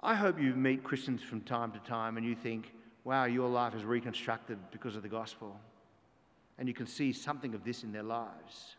I 0.00 0.14
hope 0.14 0.40
you 0.40 0.54
meet 0.54 0.82
Christians 0.82 1.22
from 1.22 1.42
time 1.42 1.70
to 1.72 1.78
time 1.78 2.16
and 2.16 2.26
you 2.26 2.34
think, 2.34 2.72
wow, 3.04 3.24
your 3.24 3.48
life 3.48 3.74
is 3.74 3.84
reconstructed 3.84 4.58
because 4.72 4.96
of 4.96 5.02
the 5.02 5.08
gospel. 5.08 5.58
And 6.58 6.68
you 6.68 6.74
can 6.74 6.86
see 6.86 7.12
something 7.12 7.54
of 7.54 7.64
this 7.64 7.82
in 7.84 7.92
their 7.92 8.02
lives. 8.02 8.76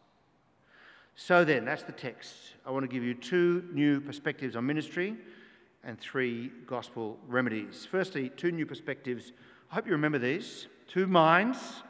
So 1.16 1.46
then, 1.46 1.64
that's 1.66 1.84
the 1.84 1.92
text. 1.92 2.36
I 2.66 2.72
want 2.72 2.84
to 2.84 2.94
give 2.94 3.04
you 3.04 3.14
two 3.14 3.64
new 3.72 4.02
perspectives 4.02 4.56
on 4.56 4.66
ministry 4.66 5.16
and 5.84 6.00
three 6.00 6.52
gospel 6.66 7.20
remedies. 7.28 7.88
Firstly, 7.90 8.30
two 8.30 8.52
new 8.52 8.66
perspectives. 8.66 9.34
I 9.72 9.76
hope 9.76 9.86
you 9.86 9.92
remember 9.92 10.20
these 10.20 10.68
two 10.88 11.08
minds 11.08 11.84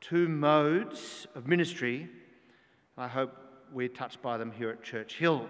two 0.00 0.28
modes 0.28 1.26
of 1.34 1.46
ministry. 1.46 2.08
I 2.96 3.06
hope 3.06 3.36
we're 3.72 3.88
touched 3.88 4.22
by 4.22 4.38
them 4.38 4.50
here 4.50 4.70
at 4.70 4.82
Church 4.82 5.16
Hill. 5.16 5.46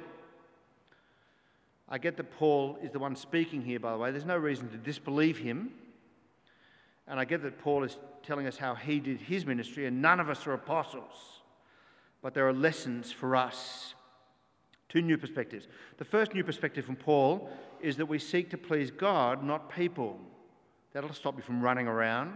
I 1.89 1.99
get 1.99 2.17
that 2.17 2.31
Paul 2.33 2.79
is 2.83 2.91
the 2.93 2.99
one 2.99 3.17
speaking 3.17 3.63
here, 3.63 3.81
by 3.81 3.93
the 3.93 3.99
way. 3.99 4.11
There's 4.11 4.25
no 4.25 4.37
reason 4.37 4.69
to 4.71 4.77
disbelieve 4.77 5.39
him. 5.39 5.71
And 7.09 7.19
I 7.19 7.25
get 7.25 7.43
that 7.43 7.59
Paul 7.59 7.83
is 7.83 7.97
telling 8.23 8.47
us 8.47 8.57
how 8.57 8.75
he 8.75 9.01
did 9.01 9.21
his 9.21 9.45
ministry, 9.45 9.87
and 9.87 10.01
none 10.01 10.21
of 10.21 10.29
us 10.29 10.47
are 10.47 10.53
apostles. 10.53 11.43
But 12.23 12.35
there 12.35 12.47
are 12.47 12.53
lessons 12.53 13.11
for 13.11 13.35
us. 13.35 13.95
Two 14.89 15.03
new 15.03 15.17
perspectives. 15.17 15.67
The 15.99 16.05
first 16.05 16.35
new 16.35 16.45
perspective 16.45 16.85
from 16.85 16.97
Paul 16.97 17.51
is 17.83 17.97
that 17.97 18.07
we 18.07 18.19
seek 18.19 18.51
to 18.51 18.59
please 18.59 18.91
God, 18.91 19.43
not 19.43 19.75
people. 19.75 20.19
That'll 20.93 21.13
stop 21.13 21.37
you 21.37 21.43
from 21.43 21.61
running 21.61 21.87
around. 21.87 22.33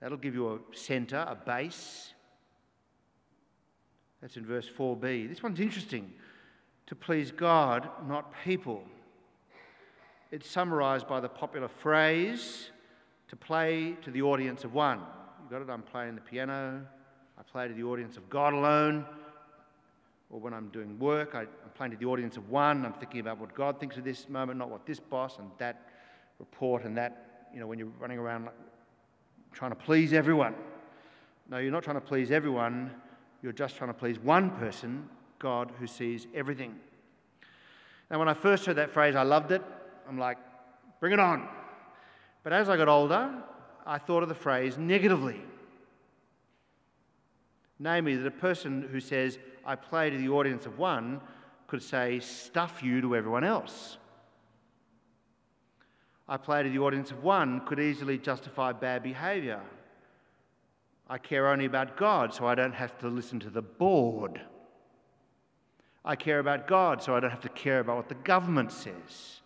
That'll 0.00 0.18
give 0.18 0.34
you 0.34 0.54
a 0.54 0.76
centre, 0.76 1.24
a 1.28 1.34
base. 1.34 2.12
That's 4.20 4.36
in 4.36 4.44
verse 4.44 4.68
4b. 4.68 5.28
This 5.28 5.42
one's 5.42 5.60
interesting. 5.60 6.12
To 6.86 6.94
please 6.94 7.30
God, 7.30 7.88
not 8.06 8.32
people. 8.44 8.82
It's 10.30 10.48
summarized 10.48 11.08
by 11.08 11.20
the 11.20 11.28
popular 11.28 11.68
phrase 11.68 12.70
to 13.28 13.36
play 13.36 13.96
to 14.02 14.10
the 14.10 14.22
audience 14.22 14.64
of 14.64 14.74
one. 14.74 14.98
You 14.98 15.50
got 15.50 15.62
it? 15.62 15.70
I'm 15.70 15.82
playing 15.82 16.16
the 16.16 16.20
piano. 16.20 16.86
I 17.38 17.42
play 17.42 17.68
to 17.68 17.74
the 17.74 17.84
audience 17.84 18.16
of 18.16 18.28
God 18.28 18.52
alone. 18.52 19.06
Or 20.30 20.38
when 20.38 20.54
I'm 20.54 20.68
doing 20.68 20.98
work, 20.98 21.34
I, 21.34 21.42
am 21.42 21.48
playing 21.74 21.92
to 21.92 21.98
the 21.98 22.06
audience 22.06 22.36
of 22.36 22.48
one. 22.48 22.86
I'm 22.86 22.92
thinking 22.94 23.20
about 23.20 23.38
what 23.38 23.54
God 23.54 23.80
thinks 23.80 23.96
of 23.96 24.04
this 24.04 24.28
moment, 24.28 24.58
not 24.58 24.70
what 24.70 24.86
this 24.86 25.00
boss 25.00 25.38
and 25.38 25.50
that 25.58 25.88
report 26.38 26.84
and 26.84 26.96
that, 26.96 27.48
you 27.52 27.58
know, 27.58 27.66
when 27.66 27.78
you're 27.78 27.88
running 27.98 28.18
around 28.18 28.48
trying 29.52 29.72
to 29.72 29.76
please 29.76 30.12
everyone. 30.12 30.54
No, 31.48 31.58
you're 31.58 31.72
not 31.72 31.82
trying 31.82 31.96
to 31.96 32.00
please 32.00 32.30
everyone. 32.30 32.92
You're 33.42 33.52
just 33.52 33.76
trying 33.76 33.90
to 33.90 33.94
please 33.94 34.18
one 34.20 34.50
person, 34.50 35.08
God, 35.40 35.72
who 35.78 35.86
sees 35.86 36.28
everything. 36.34 36.76
Now, 38.10 38.18
when 38.18 38.28
I 38.28 38.34
first 38.34 38.66
heard 38.66 38.76
that 38.76 38.92
phrase, 38.92 39.16
I 39.16 39.22
loved 39.22 39.50
it. 39.50 39.62
I'm 40.08 40.18
like, 40.18 40.38
bring 41.00 41.12
it 41.12 41.20
on. 41.20 41.48
But 42.44 42.52
as 42.52 42.68
I 42.68 42.76
got 42.76 42.88
older, 42.88 43.32
I 43.86 43.98
thought 43.98 44.22
of 44.22 44.28
the 44.28 44.34
phrase 44.34 44.78
negatively. 44.78 45.40
Namely, 47.82 48.14
that 48.14 48.26
a 48.26 48.30
person 48.30 48.86
who 48.92 49.00
says, 49.00 49.38
I 49.64 49.74
play 49.74 50.10
to 50.10 50.16
the 50.16 50.28
audience 50.28 50.66
of 50.66 50.78
one, 50.78 51.20
could 51.66 51.82
say, 51.82 52.20
stuff 52.20 52.82
you 52.82 53.00
to 53.00 53.16
everyone 53.16 53.42
else. 53.42 53.96
I 56.28 56.36
play 56.36 56.62
to 56.62 56.68
the 56.68 56.78
audience 56.78 57.10
of 57.10 57.24
one 57.24 57.64
could 57.66 57.80
easily 57.80 58.18
justify 58.18 58.72
bad 58.72 59.02
behaviour. 59.02 59.62
I 61.08 61.18
care 61.18 61.48
only 61.48 61.64
about 61.64 61.96
God, 61.96 62.34
so 62.34 62.46
I 62.46 62.54
don't 62.54 62.74
have 62.74 62.96
to 62.98 63.08
listen 63.08 63.40
to 63.40 63.50
the 63.50 63.62
board. 63.62 64.40
I 66.04 66.16
care 66.16 66.38
about 66.38 66.68
God, 66.68 67.02
so 67.02 67.16
I 67.16 67.20
don't 67.20 67.30
have 67.30 67.40
to 67.40 67.48
care 67.48 67.80
about 67.80 67.96
what 67.96 68.08
the 68.08 68.14
government 68.14 68.72
says. 68.72 69.40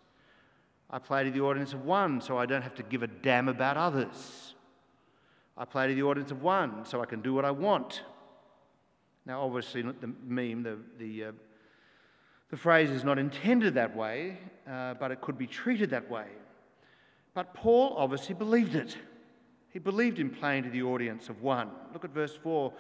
I 0.90 0.98
play 0.98 1.24
to 1.24 1.30
the 1.30 1.40
audience 1.40 1.72
of 1.72 1.84
one 1.84 2.20
so 2.20 2.36
I 2.36 2.46
don't 2.46 2.62
have 2.62 2.74
to 2.74 2.82
give 2.82 3.02
a 3.02 3.06
damn 3.06 3.48
about 3.48 3.76
others. 3.76 4.54
I 5.56 5.64
play 5.64 5.88
to 5.88 5.94
the 5.94 6.02
audience 6.02 6.30
of 6.30 6.42
one 6.42 6.84
so 6.84 7.00
I 7.00 7.06
can 7.06 7.20
do 7.22 7.32
what 7.32 7.44
I 7.44 7.50
want. 7.50 8.02
Now, 9.26 9.42
obviously, 9.42 9.82
the 9.82 10.12
meme, 10.26 10.62
the, 10.62 10.78
the, 10.98 11.24
uh, 11.24 11.32
the 12.50 12.56
phrase 12.56 12.90
is 12.90 13.04
not 13.04 13.18
intended 13.18 13.74
that 13.74 13.96
way, 13.96 14.38
uh, 14.70 14.94
but 14.94 15.10
it 15.10 15.20
could 15.20 15.38
be 15.38 15.46
treated 15.46 15.90
that 15.90 16.10
way. 16.10 16.26
But 17.32 17.54
Paul 17.54 17.94
obviously 17.96 18.34
believed 18.34 18.74
it. 18.74 18.96
He 19.70 19.78
believed 19.78 20.18
in 20.18 20.30
playing 20.30 20.64
to 20.64 20.70
the 20.70 20.82
audience 20.82 21.28
of 21.28 21.42
one. 21.42 21.70
Look 21.92 22.04
at 22.04 22.10
verse 22.10 22.36
4. 22.36 22.72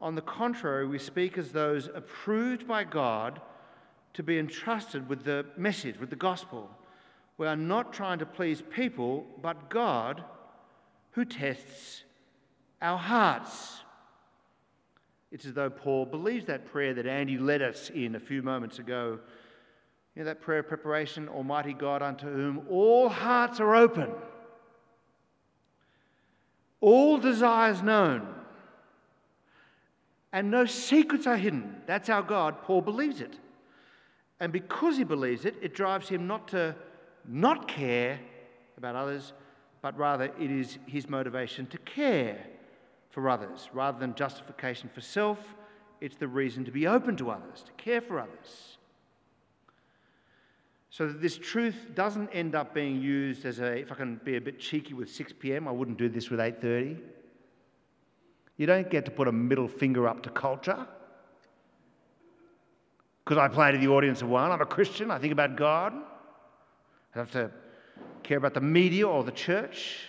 On 0.00 0.14
the 0.16 0.22
contrary, 0.22 0.86
we 0.86 0.98
speak 0.98 1.38
as 1.38 1.52
those 1.52 1.88
approved 1.94 2.66
by 2.66 2.82
God 2.84 3.40
to 4.14 4.22
be 4.22 4.38
entrusted 4.38 5.08
with 5.08 5.24
the 5.24 5.46
message, 5.56 6.00
with 6.00 6.10
the 6.10 6.16
gospel. 6.16 6.68
We 7.38 7.46
are 7.46 7.56
not 7.56 7.92
trying 7.92 8.18
to 8.18 8.26
please 8.26 8.62
people, 8.74 9.26
but 9.40 9.70
God 9.70 10.24
who 11.12 11.24
tests 11.24 12.02
our 12.80 12.98
hearts. 12.98 13.82
It's 15.32 15.46
as 15.46 15.54
though 15.54 15.70
Paul 15.70 16.04
believes 16.04 16.44
that 16.46 16.66
prayer 16.66 16.92
that 16.92 17.06
Andy 17.06 17.38
led 17.38 17.62
us 17.62 17.88
in 17.88 18.14
a 18.14 18.20
few 18.20 18.42
moments 18.42 18.78
ago. 18.78 19.18
You 20.14 20.20
know, 20.20 20.26
that 20.26 20.42
prayer 20.42 20.58
of 20.58 20.68
preparation, 20.68 21.26
Almighty 21.26 21.72
God, 21.72 22.02
unto 22.02 22.30
whom 22.30 22.66
all 22.68 23.08
hearts 23.08 23.58
are 23.58 23.74
open, 23.74 24.10
all 26.82 27.16
desires 27.16 27.82
known, 27.82 28.28
and 30.34 30.50
no 30.50 30.66
secrets 30.66 31.26
are 31.26 31.38
hidden. 31.38 31.76
That's 31.86 32.10
our 32.10 32.22
God. 32.22 32.62
Paul 32.62 32.82
believes 32.82 33.22
it. 33.22 33.38
And 34.38 34.52
because 34.52 34.98
he 34.98 35.04
believes 35.04 35.46
it, 35.46 35.54
it 35.62 35.74
drives 35.74 36.10
him 36.10 36.26
not 36.26 36.48
to 36.48 36.76
not 37.26 37.68
care 37.68 38.20
about 38.76 38.96
others, 38.96 39.32
but 39.80 39.96
rather 39.96 40.24
it 40.38 40.50
is 40.50 40.78
his 40.86 41.08
motivation 41.08 41.66
to 41.68 41.78
care 41.78 42.44
for 43.12 43.28
others. 43.28 43.70
Rather 43.72 43.98
than 43.98 44.14
justification 44.14 44.90
for 44.92 45.00
self, 45.00 45.38
it's 46.00 46.16
the 46.16 46.26
reason 46.26 46.64
to 46.64 46.72
be 46.72 46.86
open 46.88 47.16
to 47.18 47.30
others, 47.30 47.62
to 47.62 47.72
care 47.72 48.00
for 48.00 48.18
others. 48.18 48.78
So 50.90 51.06
that 51.06 51.22
this 51.22 51.38
truth 51.38 51.76
doesn't 51.94 52.28
end 52.30 52.54
up 52.54 52.74
being 52.74 53.00
used 53.00 53.46
as 53.46 53.60
a, 53.60 53.78
if 53.78 53.92
I 53.92 53.94
can 53.94 54.20
be 54.24 54.36
a 54.36 54.40
bit 54.40 54.58
cheeky 54.58 54.94
with 54.94 55.10
6 55.10 55.32
p.m., 55.38 55.68
I 55.68 55.70
wouldn't 55.70 55.96
do 55.96 56.08
this 56.08 56.28
with 56.28 56.40
8.30. 56.40 56.98
You 58.56 58.66
don't 58.66 58.90
get 58.90 59.04
to 59.06 59.10
put 59.10 59.28
a 59.28 59.32
middle 59.32 59.68
finger 59.68 60.08
up 60.08 60.22
to 60.24 60.30
culture. 60.30 60.86
Because 63.24 63.38
I 63.38 63.48
play 63.48 63.72
to 63.72 63.78
the 63.78 63.88
audience 63.88 64.20
of 64.22 64.28
one. 64.28 64.50
I'm 64.50 64.60
a 64.60 64.66
Christian. 64.66 65.10
I 65.10 65.18
think 65.18 65.32
about 65.32 65.56
God. 65.56 65.94
I 67.14 67.18
have 67.18 67.30
to 67.32 67.50
care 68.22 68.38
about 68.38 68.54
the 68.54 68.60
media 68.60 69.06
or 69.06 69.24
the 69.24 69.32
church. 69.32 70.08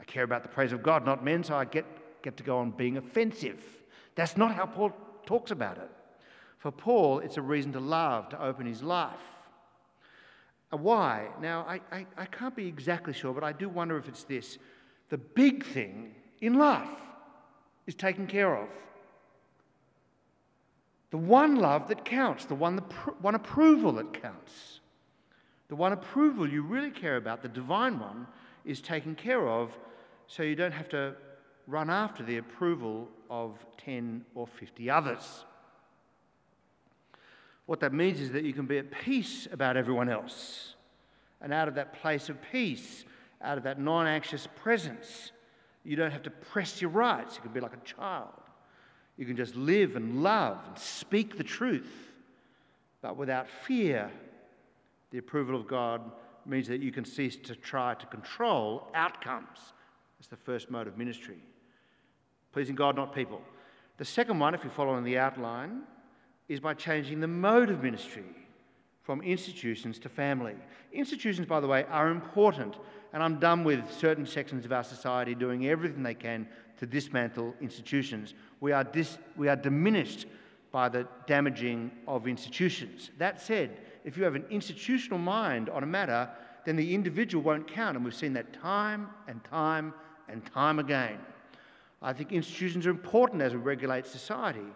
I 0.00 0.04
care 0.04 0.24
about 0.24 0.42
the 0.42 0.48
praise 0.48 0.72
of 0.72 0.82
God, 0.82 1.04
not 1.04 1.24
men, 1.24 1.44
so 1.44 1.54
I 1.54 1.64
get, 1.64 1.84
get 2.26 2.36
to 2.36 2.42
go 2.42 2.58
on 2.58 2.72
being 2.72 2.96
offensive. 2.96 3.62
That's 4.16 4.36
not 4.36 4.52
how 4.52 4.66
Paul 4.66 4.90
talks 5.26 5.52
about 5.52 5.78
it. 5.78 5.88
For 6.58 6.72
Paul, 6.72 7.20
it's 7.20 7.36
a 7.36 7.42
reason 7.42 7.72
to 7.74 7.78
love, 7.78 8.30
to 8.30 8.42
open 8.42 8.66
his 8.66 8.82
life. 8.82 9.26
Uh, 10.72 10.78
why? 10.78 11.28
Now, 11.40 11.64
I, 11.68 11.80
I, 11.92 12.06
I 12.16 12.24
can't 12.26 12.56
be 12.56 12.66
exactly 12.66 13.12
sure, 13.12 13.32
but 13.32 13.44
I 13.44 13.52
do 13.52 13.68
wonder 13.68 13.96
if 13.96 14.08
it's 14.08 14.24
this. 14.24 14.58
The 15.08 15.18
big 15.18 15.64
thing 15.64 16.16
in 16.40 16.54
life 16.54 16.98
is 17.86 17.94
taken 17.94 18.26
care 18.26 18.56
of. 18.56 18.68
The 21.10 21.18
one 21.18 21.54
love 21.54 21.86
that 21.86 22.04
counts, 22.04 22.44
the 22.46 22.56
one, 22.56 22.74
the 22.74 22.82
pr- 22.82 23.10
one 23.20 23.36
approval 23.36 23.92
that 23.92 24.20
counts. 24.20 24.80
The 25.68 25.76
one 25.76 25.92
approval 25.92 26.48
you 26.48 26.62
really 26.62 26.90
care 26.90 27.16
about, 27.16 27.42
the 27.42 27.48
divine 27.48 28.00
one, 28.00 28.26
is 28.64 28.80
taken 28.80 29.14
care 29.14 29.46
of 29.46 29.70
so 30.26 30.42
you 30.42 30.56
don't 30.56 30.72
have 30.72 30.88
to 30.88 31.14
run 31.66 31.90
after 31.90 32.22
the 32.22 32.38
approval 32.38 33.08
of 33.28 33.54
10 33.78 34.24
or 34.34 34.46
50 34.46 34.90
others. 34.90 35.44
What 37.66 37.80
that 37.80 37.92
means 37.92 38.20
is 38.20 38.32
that 38.32 38.44
you 38.44 38.52
can 38.52 38.66
be 38.66 38.78
at 38.78 38.90
peace 38.90 39.48
about 39.50 39.76
everyone 39.76 40.08
else. 40.08 40.74
And 41.40 41.52
out 41.52 41.68
of 41.68 41.74
that 41.74 42.00
place 42.00 42.28
of 42.28 42.38
peace, 42.50 43.04
out 43.42 43.58
of 43.58 43.64
that 43.64 43.78
non 43.78 44.06
anxious 44.06 44.48
presence, 44.62 45.32
you 45.84 45.96
don't 45.96 46.10
have 46.10 46.22
to 46.22 46.30
press 46.30 46.80
your 46.80 46.90
rights. 46.90 47.36
You 47.36 47.42
can 47.42 47.52
be 47.52 47.60
like 47.60 47.74
a 47.74 47.84
child. 47.84 48.32
You 49.16 49.26
can 49.26 49.36
just 49.36 49.56
live 49.56 49.96
and 49.96 50.22
love 50.22 50.58
and 50.66 50.78
speak 50.78 51.36
the 51.36 51.44
truth, 51.44 52.12
but 53.02 53.16
without 53.16 53.48
fear 53.48 54.10
the 55.10 55.18
approval 55.18 55.58
of 55.58 55.66
God 55.66 56.02
means 56.44 56.68
that 56.68 56.80
you 56.80 56.92
can 56.92 57.04
cease 57.04 57.36
to 57.36 57.54
try 57.54 57.94
to 57.94 58.06
control 58.06 58.88
outcomes. 58.94 59.72
That's 60.18 60.28
the 60.28 60.36
first 60.36 60.70
mode 60.70 60.86
of 60.86 60.98
ministry. 60.98 61.38
Pleasing 62.56 62.74
God, 62.74 62.96
not 62.96 63.14
people. 63.14 63.42
The 63.98 64.04
second 64.06 64.38
one, 64.38 64.54
if 64.54 64.64
you're 64.64 64.72
following 64.72 65.04
the 65.04 65.18
outline, 65.18 65.82
is 66.48 66.58
by 66.58 66.72
changing 66.72 67.20
the 67.20 67.28
mode 67.28 67.68
of 67.68 67.82
ministry 67.82 68.24
from 69.02 69.20
institutions 69.20 69.98
to 69.98 70.08
family. 70.08 70.54
Institutions, 70.90 71.46
by 71.46 71.60
the 71.60 71.66
way, 71.66 71.84
are 71.90 72.08
important, 72.08 72.76
and 73.12 73.22
I'm 73.22 73.38
done 73.38 73.62
with 73.62 73.92
certain 73.92 74.24
sections 74.24 74.64
of 74.64 74.72
our 74.72 74.84
society 74.84 75.34
doing 75.34 75.66
everything 75.66 76.02
they 76.02 76.14
can 76.14 76.48
to 76.78 76.86
dismantle 76.86 77.52
institutions. 77.60 78.32
We 78.60 78.72
are, 78.72 78.84
dis- 78.84 79.18
we 79.36 79.48
are 79.48 79.56
diminished 79.56 80.24
by 80.72 80.88
the 80.88 81.06
damaging 81.26 81.90
of 82.08 82.26
institutions. 82.26 83.10
That 83.18 83.38
said, 83.38 83.82
if 84.02 84.16
you 84.16 84.24
have 84.24 84.34
an 84.34 84.46
institutional 84.48 85.18
mind 85.18 85.68
on 85.68 85.82
a 85.82 85.86
matter, 85.86 86.30
then 86.64 86.76
the 86.76 86.94
individual 86.94 87.44
won't 87.44 87.68
count. 87.68 87.96
And 87.96 88.04
we've 88.06 88.14
seen 88.14 88.32
that 88.32 88.54
time 88.54 89.10
and 89.28 89.44
time 89.44 89.92
and 90.26 90.42
time 90.54 90.78
again. 90.78 91.18
I 92.02 92.12
think 92.12 92.32
institutions 92.32 92.86
are 92.86 92.90
important 92.90 93.42
as 93.42 93.52
we 93.52 93.58
regulate 93.58 94.06
society. 94.06 94.66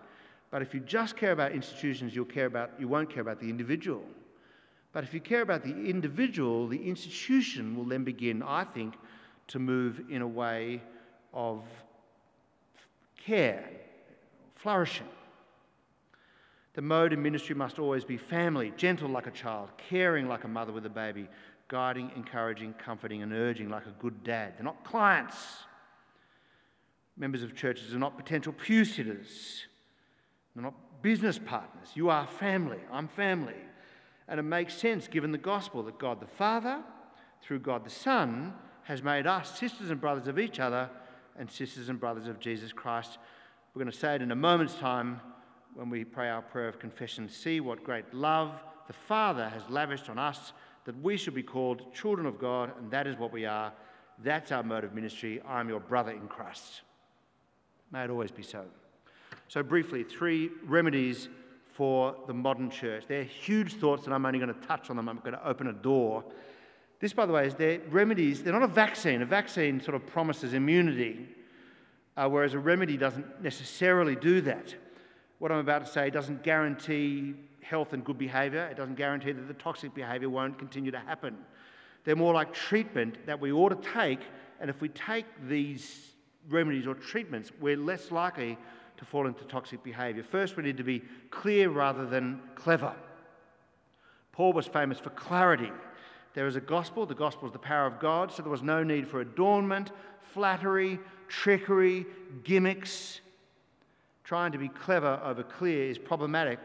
But 0.51 0.63
if 0.63 0.75
you 0.75 0.81
just 0.81 1.17
care 1.17 1.33
about 1.33 1.53
institutions, 1.53 2.15
you'll 2.15 2.25
care 2.25 2.47
about, 2.47 2.73
you 2.79 2.89
won't 2.89 3.11
care 3.11 3.23
about 3.23 3.41
the 3.41 3.49
individual. 3.49 4.03
But 4.93 5.05
if 5.05 5.15
you 5.15 5.21
care 5.21 5.43
about 5.43 5.63
the 5.63 5.71
individual, 5.71 6.67
the 6.67 6.89
institution 6.89 7.77
will 7.77 7.85
then 7.85 8.03
begin, 8.03 8.43
I 8.43 8.65
think, 8.65 8.95
to 9.49 9.59
move 9.59 10.03
in 10.11 10.23
a 10.23 10.27
way 10.27 10.83
of 11.33 11.63
care, 13.17 13.69
flourishing. 14.57 15.07
The 16.75 16.83
mode 16.83 17.13
in 17.13 17.23
ministry 17.23 17.55
must 17.55 17.79
always 17.79 18.05
be 18.05 18.17
family, 18.17 18.73
gentle 18.77 19.09
like 19.09 19.27
a 19.27 19.33
child, 19.33 19.71
caring 19.77 20.29
like 20.29 20.45
a 20.45 20.49
mother 20.49 20.73
with 20.73 20.87
a 20.87 20.91
baby, 20.91 21.29
guiding, 21.69 22.11
encouraging, 22.17 22.75
comforting, 22.75 23.23
and 23.23 23.33
urging 23.33 23.69
like 23.69 23.87
a 23.87 23.95
good 24.01 24.25
dad. 24.25 24.55
They're 24.57 24.65
not 24.65 24.83
clients. 24.85 25.37
Members 27.21 27.43
of 27.43 27.55
churches 27.55 27.95
are 27.95 27.99
not 27.99 28.17
potential 28.17 28.55
pew 28.55 28.83
sitters. 28.87 29.67
They're 30.55 30.65
not 30.65 31.03
business 31.03 31.39
partners. 31.39 31.89
You 31.93 32.09
are 32.09 32.27
family. 32.27 32.79
I'm 32.91 33.09
family. 33.09 33.61
And 34.27 34.41
it 34.41 34.45
makes 34.45 34.73
sense 34.73 35.07
given 35.07 35.31
the 35.31 35.37
gospel 35.37 35.83
that 35.83 35.99
God 35.99 36.19
the 36.19 36.27
Father, 36.27 36.83
through 37.43 37.59
God 37.59 37.85
the 37.85 37.91
Son, 37.91 38.55
has 38.85 39.03
made 39.03 39.27
us 39.27 39.59
sisters 39.59 39.91
and 39.91 40.01
brothers 40.01 40.29
of 40.29 40.39
each 40.39 40.59
other 40.59 40.89
and 41.39 41.51
sisters 41.51 41.91
and 41.91 42.01
brothers 42.01 42.27
of 42.27 42.41
Jesus 42.41 42.73
Christ. 42.73 43.19
We're 43.75 43.83
going 43.83 43.93
to 43.93 43.99
say 43.99 44.15
it 44.15 44.23
in 44.23 44.31
a 44.31 44.37
moment's 44.37 44.77
time 44.77 45.21
when 45.75 45.91
we 45.91 46.05
pray 46.05 46.31
our 46.31 46.41
prayer 46.41 46.69
of 46.69 46.79
confession, 46.79 47.29
see 47.29 47.61
what 47.61 47.85
great 47.85 48.15
love 48.15 48.51
the 48.87 48.95
Father 48.95 49.47
has 49.51 49.63
lavished 49.69 50.09
on 50.09 50.19
us 50.19 50.55
that 50.87 50.99
we 51.03 51.19
should 51.19 51.35
be 51.35 51.43
called 51.43 51.95
children 51.95 52.27
of 52.27 52.39
God, 52.39 52.73
and 52.79 52.91
that 52.91 53.07
is 53.07 53.19
what 53.19 53.31
we 53.31 53.45
are. 53.45 53.75
That's 54.25 54.53
our 54.53 54.63
mode 54.63 54.85
of 54.85 54.95
ministry. 54.95 55.43
I'm 55.47 55.69
your 55.69 55.81
brother 55.81 56.13
in 56.13 56.27
Christ. 56.27 56.81
May 57.91 58.05
it 58.05 58.11
always 58.11 58.31
be 58.31 58.43
so. 58.43 58.65
So, 59.49 59.63
briefly, 59.63 60.05
three 60.05 60.51
remedies 60.65 61.29
for 61.73 62.15
the 62.27 62.35
modern 62.35 62.71
church. 62.71 63.05
They're 63.09 63.25
huge 63.25 63.75
thoughts, 63.75 64.05
and 64.05 64.15
I'm 64.15 64.25
only 64.25 64.39
going 64.39 64.55
to 64.55 64.67
touch 64.67 64.91
on 64.91 64.97
them. 64.97 65.09
I'm 65.09 65.19
going 65.19 65.33
to 65.33 65.49
open 65.49 65.67
a 65.67 65.73
door. 65.73 66.25
This, 67.01 67.13
by 67.13 67.27
the 67.27 67.33
way, 67.33 67.47
is 67.47 67.55
their 67.55 67.81
remedies. 67.89 68.43
They're 68.43 68.53
not 68.53 68.63
a 68.63 68.69
vaccine. 68.69 69.23
A 69.23 69.27
vaccine 69.27 69.81
sort 69.81 69.95
of 69.95 70.07
promises 70.07 70.53
immunity, 70.53 71.27
uh, 72.17 72.29
whereas 72.29 72.55
a 72.55 72.59
remedy 72.59 72.97
doesn't 72.97 73.43
necessarily 73.43 74.15
do 74.15 74.41
that. 74.43 74.75
What 75.39 75.51
I'm 75.51 75.59
about 75.59 75.87
to 75.87 75.91
say 75.91 76.11
doesn't 76.11 76.43
guarantee 76.43 77.35
health 77.63 77.93
and 77.93 78.05
good 78.05 78.19
behaviour. 78.19 78.67
It 78.67 78.77
doesn't 78.77 78.97
guarantee 78.97 79.33
that 79.33 79.49
the 79.49 79.55
toxic 79.55 79.95
behaviour 79.95 80.29
won't 80.29 80.59
continue 80.59 80.91
to 80.91 80.99
happen. 80.99 81.39
They're 82.05 82.17
more 82.17 82.35
like 82.35 82.53
treatment 82.53 83.27
that 83.27 83.41
we 83.41 83.53
ought 83.53 83.71
to 83.71 83.91
take, 83.91 84.21
and 84.61 84.69
if 84.69 84.81
we 84.81 84.91
take 84.91 85.27
these 85.49 86.10
remedies 86.51 86.87
or 86.87 86.95
treatments, 86.95 87.53
we're 87.61 87.77
less 87.77 88.11
likely 88.11 88.59
to 88.97 89.05
fall 89.05 89.27
into 89.27 89.45
toxic 89.45 89.83
behaviour. 89.83 90.23
First, 90.23 90.57
we 90.57 90.63
need 90.63 90.77
to 90.77 90.85
be 90.85 91.03
clear 91.31 91.71
rather 91.71 92.05
than 92.05 92.41
clever. 92.55 92.93
Paul 94.33 94.53
was 94.53 94.67
famous 94.67 94.99
for 94.99 95.11
clarity. 95.11 95.73
There 96.35 96.47
is 96.47 96.57
a 96.57 96.61
gospel, 96.61 97.07
the 97.07 97.15
gospel 97.15 97.47
is 97.47 97.53
the 97.53 97.59
power 97.59 97.87
of 97.87 97.99
God, 97.99 98.31
so 98.31 98.43
there 98.43 98.51
was 98.51 98.63
no 98.63 98.83
need 98.83 99.09
for 99.09 99.21
adornment, 99.21 99.91
flattery, 100.33 100.99
trickery, 101.29 102.07
gimmicks. 102.45 103.21
Trying 104.23 104.53
to 104.53 104.59
be 104.59 104.69
clever 104.69 105.21
over 105.25 105.43
clear 105.43 105.89
is 105.89 105.99
problematic, 105.99 106.61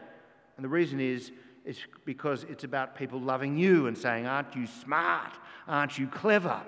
and 0.56 0.64
the 0.64 0.68
reason 0.68 1.00
is 1.00 1.32
it's 1.64 1.80
because 2.04 2.44
it's 2.44 2.62
about 2.62 2.94
people 2.94 3.20
loving 3.20 3.56
you 3.58 3.88
and 3.88 3.98
saying, 3.98 4.26
Aren't 4.26 4.54
you 4.54 4.66
smart? 4.66 5.32
Aren't 5.66 5.98
you 5.98 6.06
clever? 6.06 6.62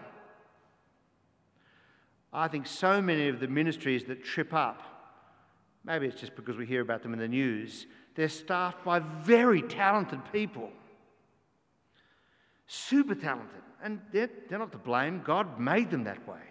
I 2.32 2.48
think 2.48 2.66
so 2.66 3.00
many 3.00 3.28
of 3.28 3.40
the 3.40 3.48
ministries 3.48 4.04
that 4.04 4.22
trip 4.22 4.52
up 4.52 4.82
Maybe 5.88 6.06
it's 6.06 6.20
just 6.20 6.36
because 6.36 6.58
we 6.58 6.66
hear 6.66 6.82
about 6.82 7.02
them 7.02 7.14
in 7.14 7.18
the 7.18 7.26
news. 7.28 7.86
They're 8.14 8.28
staffed 8.28 8.84
by 8.84 8.98
very 8.98 9.62
talented 9.62 10.20
people. 10.32 10.70
Super 12.66 13.14
talented. 13.14 13.62
And 13.82 14.00
they're, 14.12 14.28
they're 14.50 14.58
not 14.58 14.72
to 14.72 14.78
blame. 14.78 15.22
God 15.24 15.58
made 15.58 15.90
them 15.90 16.04
that 16.04 16.28
way. 16.28 16.42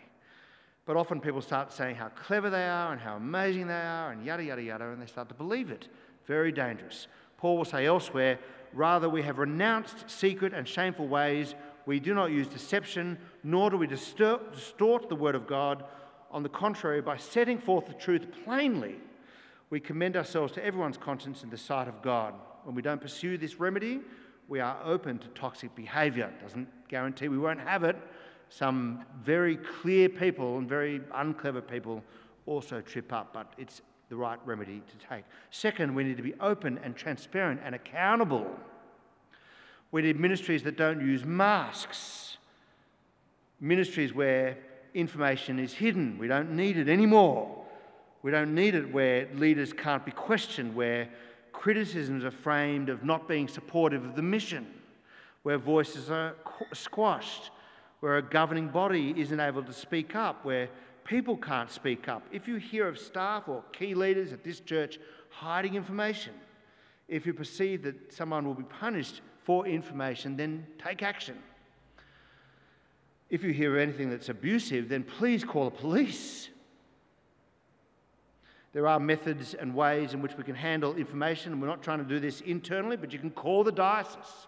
But 0.85 0.95
often 0.95 1.21
people 1.21 1.41
start 1.41 1.71
saying 1.71 1.97
how 1.97 2.07
clever 2.09 2.49
they 2.49 2.65
are 2.67 2.91
and 2.93 2.99
how 2.99 3.17
amazing 3.17 3.67
they 3.67 3.73
are 3.73 4.11
and 4.11 4.25
yada, 4.25 4.43
yada, 4.43 4.63
yada, 4.63 4.89
and 4.89 4.99
they 4.99 5.05
start 5.05 5.27
to 5.29 5.35
believe 5.35 5.69
it. 5.69 5.89
Very 6.25 6.51
dangerous. 6.51 7.07
Paul 7.37 7.57
will 7.57 7.65
say 7.65 7.85
elsewhere 7.85 8.39
rather, 8.73 9.07
we 9.07 9.21
have 9.21 9.37
renounced 9.37 10.09
secret 10.09 10.53
and 10.53 10.67
shameful 10.67 11.07
ways. 11.07 11.53
We 11.85 11.99
do 11.99 12.15
not 12.15 12.31
use 12.31 12.47
deception, 12.47 13.19
nor 13.47 13.69
do 13.69 13.77
we 13.77 13.87
distort, 13.87 14.53
distort 14.53 15.07
the 15.07 15.15
word 15.15 15.33
of 15.33 15.47
God. 15.47 15.85
On 16.31 16.43
the 16.43 16.49
contrary, 16.49 17.01
by 17.01 17.15
setting 17.15 17.57
forth 17.57 17.85
the 17.85 17.93
truth 17.93 18.27
plainly, 18.43 18.95
we 19.69 19.79
commend 19.79 20.17
ourselves 20.17 20.51
to 20.53 20.65
everyone's 20.65 20.97
conscience 20.97 21.43
in 21.43 21.49
the 21.49 21.57
sight 21.57 21.87
of 21.87 22.01
God. 22.01 22.33
When 22.65 22.75
we 22.75 22.81
don't 22.81 22.99
pursue 22.99 23.37
this 23.37 23.57
remedy, 23.57 24.01
we 24.49 24.59
are 24.59 24.77
open 24.83 25.17
to 25.19 25.29
toxic 25.29 25.73
behaviour. 25.75 26.25
It 26.25 26.43
doesn't 26.43 26.67
guarantee 26.89 27.29
we 27.29 27.37
won't 27.37 27.61
have 27.61 27.85
it. 27.85 27.95
Some 28.49 29.05
very 29.23 29.55
clear 29.55 30.09
people 30.09 30.57
and 30.57 30.67
very 30.67 30.99
unclever 31.13 31.61
people 31.61 32.03
also 32.45 32.81
trip 32.81 33.13
up, 33.13 33.31
but 33.33 33.53
it's 33.57 33.81
the 34.09 34.17
right 34.17 34.39
remedy 34.45 34.81
to 34.81 35.07
take. 35.07 35.23
Second, 35.51 35.95
we 35.95 36.03
need 36.03 36.17
to 36.17 36.23
be 36.23 36.33
open 36.41 36.81
and 36.83 36.97
transparent 36.97 37.61
and 37.63 37.73
accountable. 37.75 38.45
We 39.91 40.01
need 40.01 40.19
ministries 40.19 40.63
that 40.63 40.75
don't 40.75 40.99
use 40.99 41.23
masks, 41.23 42.36
ministries 43.59 44.13
where 44.13 44.57
information 44.93 45.59
is 45.59 45.73
hidden. 45.73 46.17
We 46.17 46.27
don't 46.27 46.51
need 46.51 46.77
it 46.77 46.89
anymore. 46.89 47.65
We 48.23 48.31
don't 48.31 48.53
need 48.55 48.75
it 48.75 48.91
where 48.91 49.27
leaders 49.35 49.73
can't 49.73 50.05
be 50.05 50.11
questioned, 50.11 50.75
where 50.75 51.07
criticisms 51.51 52.23
are 52.23 52.31
framed 52.31 52.89
of 52.89 53.03
not 53.03 53.27
being 53.27 53.47
supportive 53.47 54.03
of 54.03 54.15
the 54.15 54.21
mission, 54.21 54.67
where 55.43 55.57
voices 55.57 56.09
are 56.09 56.35
squashed, 56.73 57.51
where 57.99 58.17
a 58.17 58.21
governing 58.21 58.67
body 58.67 59.13
isn't 59.17 59.39
able 59.39 59.63
to 59.63 59.73
speak 59.73 60.15
up, 60.15 60.45
where 60.45 60.69
people 61.03 61.37
can't 61.37 61.71
speak 61.71 62.07
up. 62.07 62.23
If 62.31 62.47
you 62.47 62.57
hear 62.57 62.87
of 62.87 62.99
staff 62.99 63.47
or 63.47 63.63
key 63.71 63.95
leaders 63.95 64.33
at 64.33 64.43
this 64.43 64.59
church 64.59 64.99
hiding 65.29 65.75
information, 65.75 66.33
if 67.07 67.25
you 67.25 67.33
perceive 67.33 67.83
that 67.83 68.13
someone 68.13 68.45
will 68.45 68.53
be 68.53 68.63
punished 68.63 69.21
for 69.45 69.65
information, 69.65 70.35
then 70.35 70.67
take 70.83 71.01
action. 71.01 71.37
If 73.29 73.43
you 73.43 73.51
hear 73.51 73.77
anything 73.77 74.09
that's 74.09 74.29
abusive, 74.29 74.89
then 74.89 75.03
please 75.03 75.43
call 75.43 75.65
the 75.65 75.75
police. 75.75 76.49
There 78.73 78.87
are 78.87 78.99
methods 78.99 79.53
and 79.53 79.73
ways 79.73 80.13
in 80.13 80.21
which 80.21 80.37
we 80.37 80.43
can 80.43 80.55
handle 80.55 80.95
information, 80.95 81.51
and 81.51 81.61
we're 81.61 81.67
not 81.67 81.81
trying 81.81 81.99
to 81.99 82.05
do 82.05 82.19
this 82.19 82.41
internally, 82.41 82.95
but 82.95 83.11
you 83.11 83.19
can 83.19 83.31
call 83.31 83.63
the 83.63 83.71
diocese. 83.71 84.47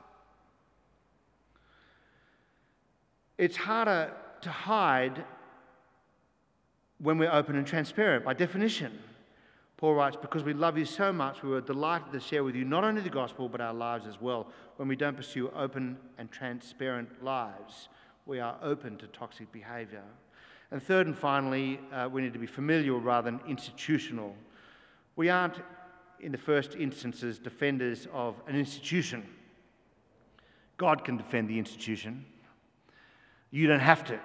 It's 3.38 3.58
harder 3.58 4.12
to 4.42 4.50
hide 4.50 5.24
when 7.00 7.18
we're 7.18 7.32
open 7.32 7.56
and 7.56 7.66
transparent, 7.66 8.26
by 8.26 8.34
definition. 8.34 9.00
Paul 9.78 9.96
writes, 9.96 10.18
Because 10.22 10.44
we 10.44 10.54
love 10.54 10.78
you 10.78 10.84
so 10.84 11.14
much, 11.14 11.42
we 11.42 11.50
were 11.50 11.62
delighted 11.62 12.12
to 12.12 12.20
share 12.20 12.44
with 12.44 12.54
you 12.54 12.66
not 12.66 12.84
only 12.84 13.02
the 13.02 13.10
gospel, 13.10 13.48
but 13.48 13.62
our 13.62 13.74
lives 13.74 14.06
as 14.08 14.20
well. 14.20 14.48
When 14.76 14.90
we 14.90 14.98
don't 14.98 15.16
pursue 15.16 15.50
open 15.56 15.98
and 16.18 16.30
transparent 16.30 17.24
lives, 17.24 17.88
we 18.30 18.40
are 18.40 18.58
open 18.62 18.96
to 18.96 19.08
toxic 19.08 19.52
behavior. 19.52 20.04
And 20.70 20.82
third 20.82 21.08
and 21.08 21.18
finally, 21.18 21.80
uh, 21.92 22.08
we 22.12 22.22
need 22.22 22.34
to 22.34 22.40
be 22.40 22.46
familial 22.46 23.00
rather 23.00 23.32
than 23.32 23.42
institutional. 23.48 24.36
We 25.16 25.30
aren't, 25.30 25.56
in 26.20 26.32
the 26.32 26.38
first 26.38 26.76
instances, 26.76 27.40
defenders 27.40 28.08
of 28.14 28.36
an 28.48 28.56
institution. 28.56 29.26
God 30.78 31.04
can 31.04 31.18
defend 31.18 31.50
the 31.50 31.58
institution. 31.58 32.24
You 33.50 33.66
don't 33.66 33.80
have 33.80 34.06
to. 34.06 34.20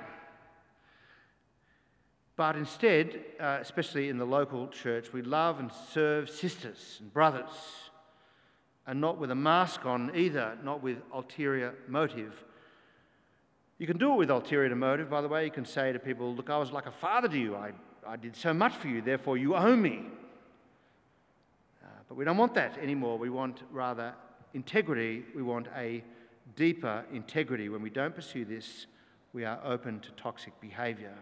But 2.36 2.56
instead, 2.56 3.24
uh, 3.40 3.58
especially 3.62 4.10
in 4.10 4.18
the 4.18 4.26
local 4.26 4.68
church, 4.68 5.14
we 5.14 5.22
love 5.22 5.60
and 5.60 5.70
serve 5.92 6.28
sisters 6.28 6.98
and 7.00 7.10
brothers, 7.10 7.48
and 8.86 9.00
not 9.00 9.16
with 9.18 9.30
a 9.30 9.34
mask 9.34 9.86
on 9.86 10.10
either, 10.14 10.58
not 10.62 10.82
with 10.82 10.98
ulterior 11.10 11.74
motive, 11.88 12.44
you 13.78 13.86
can 13.86 13.98
do 13.98 14.12
it 14.12 14.16
with 14.16 14.30
ulterior 14.30 14.74
motive, 14.74 15.10
by 15.10 15.20
the 15.20 15.28
way. 15.28 15.44
You 15.44 15.50
can 15.50 15.64
say 15.64 15.92
to 15.92 15.98
people, 15.98 16.34
Look, 16.34 16.48
I 16.50 16.58
was 16.58 16.70
like 16.70 16.86
a 16.86 16.92
father 16.92 17.28
to 17.28 17.38
you. 17.38 17.56
I, 17.56 17.72
I 18.06 18.16
did 18.16 18.36
so 18.36 18.54
much 18.54 18.74
for 18.74 18.88
you, 18.88 19.02
therefore 19.02 19.36
you 19.36 19.54
owe 19.56 19.76
me. 19.76 20.04
Uh, 21.82 21.86
but 22.08 22.16
we 22.16 22.24
don't 22.24 22.36
want 22.36 22.54
that 22.54 22.78
anymore. 22.78 23.18
We 23.18 23.30
want 23.30 23.62
rather 23.72 24.14
integrity. 24.52 25.24
We 25.34 25.42
want 25.42 25.66
a 25.76 26.04
deeper 26.56 27.04
integrity. 27.12 27.68
When 27.68 27.82
we 27.82 27.90
don't 27.90 28.14
pursue 28.14 28.44
this, 28.44 28.86
we 29.32 29.44
are 29.44 29.58
open 29.64 30.00
to 30.00 30.10
toxic 30.12 30.58
behavior. 30.60 31.14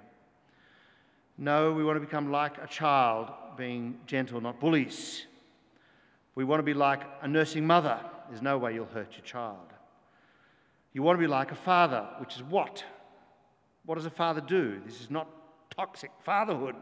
No, 1.39 1.73
we 1.73 1.83
want 1.83 1.97
to 1.97 2.01
become 2.01 2.31
like 2.31 2.59
a 2.63 2.67
child, 2.67 3.31
being 3.57 3.99
gentle, 4.07 4.41
not 4.41 4.61
bullies. 4.61 5.25
We 6.35 6.45
want 6.45 6.61
to 6.61 6.65
be 6.65 6.75
like 6.75 7.03
a 7.23 7.29
nursing 7.29 7.67
mother. 7.67 7.99
There's 8.29 8.43
no 8.43 8.59
way 8.59 8.75
you'll 8.75 8.87
hurt 8.87 9.13
your 9.13 9.25
child. 9.25 9.73
You 10.93 11.03
want 11.03 11.19
to 11.19 11.21
be 11.21 11.27
like 11.27 11.53
a 11.53 11.57
father, 11.57 12.07
which 12.19 12.37
is 12.37 12.43
what? 12.43 12.85
What 13.87 13.97
does 13.97 14.07
a 14.07 14.11
father 14.11 14.41
do? 14.41 14.81
This 14.85 15.01
is 15.01 15.11
not 15.11 15.29
toxic 15.75 16.11
fatherhood. 16.25 16.77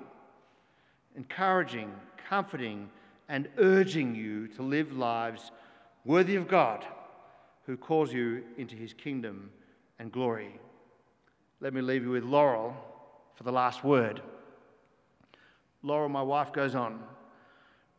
Encouraging, 1.16 1.92
comforting, 2.28 2.90
and 3.28 3.48
urging 3.58 4.14
you 4.14 4.48
to 4.48 4.62
live 4.62 4.92
lives 4.92 5.52
worthy 6.04 6.36
of 6.36 6.48
God 6.48 6.84
who 7.66 7.76
calls 7.76 8.12
you 8.12 8.42
into 8.56 8.74
his 8.74 8.92
kingdom 8.92 9.50
and 9.98 10.10
glory. 10.10 10.58
Let 11.60 11.74
me 11.74 11.80
leave 11.80 12.02
you 12.02 12.10
with 12.10 12.24
Laurel 12.24 12.74
for 13.34 13.44
the 13.44 13.52
last 13.52 13.84
word. 13.84 14.22
Laurel, 15.82 16.08
my 16.08 16.22
wife, 16.22 16.52
goes 16.52 16.74
on 16.74 17.02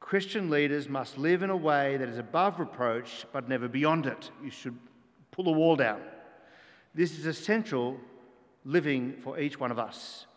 Christian 0.02 0.50
leaders 0.50 0.90
must 0.90 1.18
live 1.18 1.42
in 1.42 1.50
a 1.50 1.56
way 1.56 1.96
that 1.96 2.10
is 2.10 2.18
above 2.18 2.60
reproach 2.60 3.26
but 3.32 3.48
never 3.48 3.70
beyond 3.70 4.08
it. 4.08 4.30
You 4.44 4.50
should 4.50 4.78
pull 5.32 5.46
the 5.46 5.52
wall 5.52 5.76
down. 5.76 6.02
This 6.94 7.18
is 7.18 7.26
essential 7.26 7.98
living 8.66 9.16
for 9.24 9.40
each 9.40 9.60
one 9.60 9.72
of 9.72 9.80
us. 9.80 10.28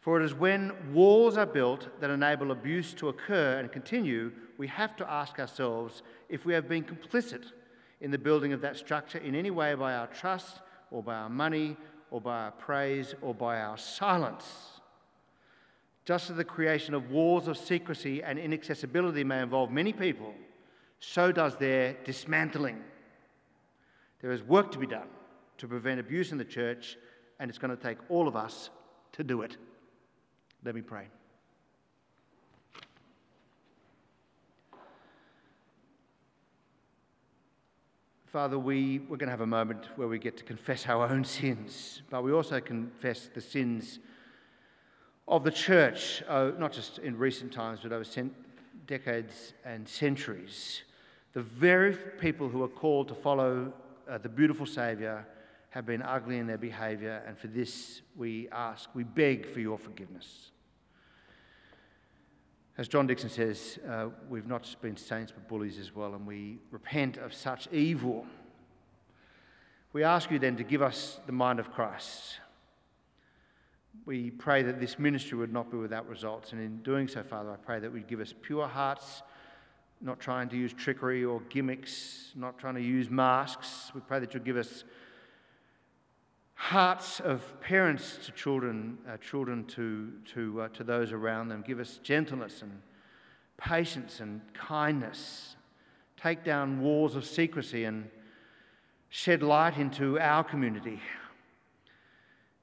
For 0.00 0.20
it 0.20 0.24
is 0.24 0.32
when 0.32 0.72
walls 0.94 1.36
are 1.36 1.46
built 1.46 1.88
that 2.00 2.10
enable 2.10 2.52
abuse 2.52 2.94
to 2.94 3.10
occur 3.10 3.58
and 3.58 3.70
continue, 3.70 4.32
we 4.56 4.66
have 4.68 4.96
to 4.96 5.10
ask 5.10 5.38
ourselves 5.38 6.02
if 6.28 6.46
we 6.46 6.54
have 6.54 6.68
been 6.68 6.84
complicit 6.84 7.52
in 8.00 8.10
the 8.10 8.18
building 8.18 8.52
of 8.52 8.62
that 8.62 8.76
structure 8.76 9.18
in 9.18 9.34
any 9.34 9.50
way 9.50 9.74
by 9.74 9.94
our 9.94 10.06
trust 10.06 10.60
or 10.90 11.02
by 11.02 11.14
our 11.14 11.28
money 11.28 11.76
or 12.10 12.20
by 12.20 12.44
our 12.44 12.50
praise 12.52 13.14
or 13.20 13.34
by 13.34 13.60
our 13.60 13.76
silence. 13.76 14.80
Just 16.06 16.30
as 16.30 16.36
the 16.36 16.44
creation 16.44 16.94
of 16.94 17.10
walls 17.10 17.46
of 17.46 17.58
secrecy 17.58 18.22
and 18.22 18.38
inaccessibility 18.38 19.22
may 19.22 19.42
involve 19.42 19.70
many 19.70 19.92
people, 19.92 20.34
so 20.98 21.30
does 21.30 21.56
their 21.56 21.94
dismantling. 22.04 22.82
There 24.20 24.32
is 24.32 24.42
work 24.42 24.70
to 24.72 24.78
be 24.78 24.86
done 24.86 25.08
to 25.58 25.68
prevent 25.68 26.00
abuse 26.00 26.32
in 26.32 26.38
the 26.38 26.44
church, 26.44 26.96
and 27.38 27.48
it's 27.48 27.58
going 27.58 27.74
to 27.76 27.82
take 27.82 27.98
all 28.08 28.28
of 28.28 28.36
us 28.36 28.70
to 29.12 29.24
do 29.24 29.42
it. 29.42 29.56
Let 30.64 30.74
me 30.74 30.82
pray. 30.82 31.06
Father, 38.26 38.58
we, 38.58 39.00
we're 39.00 39.16
going 39.16 39.26
to 39.26 39.32
have 39.32 39.40
a 39.40 39.46
moment 39.46 39.88
where 39.96 40.06
we 40.06 40.18
get 40.18 40.36
to 40.36 40.44
confess 40.44 40.86
our 40.86 41.08
own 41.08 41.24
sins, 41.24 42.02
but 42.10 42.22
we 42.22 42.30
also 42.32 42.60
confess 42.60 43.28
the 43.34 43.40
sins 43.40 43.98
of 45.26 45.42
the 45.42 45.50
church, 45.50 46.22
oh, 46.28 46.52
not 46.52 46.72
just 46.72 46.98
in 46.98 47.18
recent 47.18 47.52
times, 47.52 47.80
but 47.82 47.90
over 47.90 48.04
cent- 48.04 48.34
decades 48.86 49.54
and 49.64 49.88
centuries. 49.88 50.82
The 51.32 51.42
very 51.42 51.96
people 52.20 52.48
who 52.48 52.62
are 52.62 52.68
called 52.68 53.08
to 53.08 53.14
follow 53.14 53.72
uh, 54.10 54.18
the 54.18 54.28
beautiful 54.28 54.66
Saviour 54.66 55.26
have 55.70 55.86
been 55.86 56.02
ugly 56.02 56.38
in 56.38 56.46
their 56.46 56.58
behaviour, 56.58 57.22
and 57.26 57.38
for 57.38 57.46
this 57.46 58.02
we 58.16 58.48
ask, 58.50 58.90
we 58.92 59.04
beg 59.04 59.46
for 59.46 59.60
your 59.60 59.78
forgiveness. 59.78 60.50
As 62.76 62.88
John 62.88 63.06
Dixon 63.06 63.30
says, 63.30 63.78
uh, 63.88 64.06
we've 64.28 64.48
not 64.48 64.64
just 64.64 64.80
been 64.82 64.96
saints 64.96 65.30
but 65.32 65.46
bullies 65.48 65.78
as 65.78 65.94
well, 65.94 66.14
and 66.14 66.26
we 66.26 66.58
repent 66.70 67.18
of 67.18 67.32
such 67.32 67.68
evil. 67.70 68.26
We 69.92 70.02
ask 70.02 70.30
you 70.30 70.38
then 70.38 70.56
to 70.56 70.64
give 70.64 70.82
us 70.82 71.20
the 71.26 71.32
mind 71.32 71.60
of 71.60 71.70
Christ. 71.70 72.38
We 74.06 74.30
pray 74.30 74.62
that 74.62 74.80
this 74.80 74.98
ministry 74.98 75.38
would 75.38 75.52
not 75.52 75.70
be 75.70 75.76
without 75.76 76.08
results, 76.08 76.52
and 76.52 76.60
in 76.60 76.78
doing 76.82 77.06
so, 77.06 77.22
Father, 77.22 77.52
I 77.52 77.56
pray 77.56 77.78
that 77.78 77.92
we'd 77.92 78.08
give 78.08 78.20
us 78.20 78.34
pure 78.42 78.66
hearts, 78.66 79.22
not 80.00 80.18
trying 80.18 80.48
to 80.48 80.56
use 80.56 80.72
trickery 80.72 81.24
or 81.24 81.40
gimmicks, 81.48 82.32
not 82.34 82.58
trying 82.58 82.74
to 82.74 82.82
use 82.82 83.10
masks. 83.10 83.90
We 83.94 84.00
pray 84.00 84.20
that 84.20 84.32
you'll 84.32 84.42
give 84.42 84.56
us 84.56 84.84
hearts 86.54 87.20
of 87.20 87.60
parents 87.60 88.18
to 88.26 88.32
children, 88.32 88.98
uh, 89.08 89.16
children 89.16 89.64
to, 89.64 90.12
to, 90.34 90.62
uh, 90.62 90.68
to 90.68 90.84
those 90.84 91.12
around 91.12 91.48
them. 91.48 91.64
Give 91.66 91.80
us 91.80 91.98
gentleness 92.02 92.62
and 92.62 92.80
patience 93.56 94.20
and 94.20 94.40
kindness. 94.54 95.56
Take 96.16 96.44
down 96.44 96.80
walls 96.80 97.16
of 97.16 97.24
secrecy 97.24 97.84
and 97.84 98.10
shed 99.08 99.42
light 99.42 99.76
into 99.76 100.18
our 100.18 100.44
community. 100.44 101.00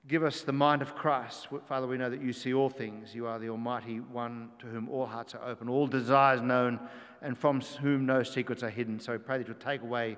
Give 0.08 0.24
us 0.24 0.41
the 0.41 0.53
mind 0.53 0.82
of 0.82 0.95
Christ. 0.95 1.47
Father, 1.68 1.86
we 1.86 1.97
know 1.97 2.10
that 2.10 2.22
you 2.22 2.32
see 2.32 2.53
all 2.53 2.70
things. 2.70 3.14
You 3.14 3.28
are 3.28 3.39
the 3.39 3.49
Almighty 3.49 3.99
One 3.99 4.49
to 4.60 4.68
whom 4.68 4.88
all 4.88 5.05
hearts 5.05 5.36
are 5.36 5.43
open, 5.43 5.68
all 5.68 5.86
desires 5.86 6.41
known, 6.41 6.80
and 7.22 7.38
from 7.38 7.60
whom 7.82 8.05
no 8.05 8.24
secrets 8.24 8.64
are 8.64 8.70
hidden. 8.70 9.01
So 9.01 9.12
we 9.12 9.18
pray 9.18 9.38
that 9.38 9.47
you'll 9.47 9.58
take 9.58 9.82
away 9.82 10.18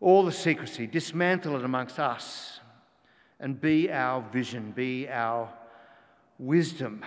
all 0.00 0.24
the 0.24 0.32
secrecy, 0.32 0.86
dismantle 0.86 1.56
it 1.56 1.64
amongst 1.64 1.98
us, 1.98 2.60
and 3.40 3.60
be 3.60 3.90
our 3.90 4.22
vision, 4.32 4.70
be 4.70 5.08
our 5.08 5.52
wisdom. 6.38 7.04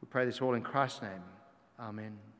We 0.00 0.06
pray 0.08 0.26
this 0.26 0.40
all 0.40 0.54
in 0.54 0.62
Christ's 0.62 1.02
name. 1.02 1.22
Amen. 1.80 2.31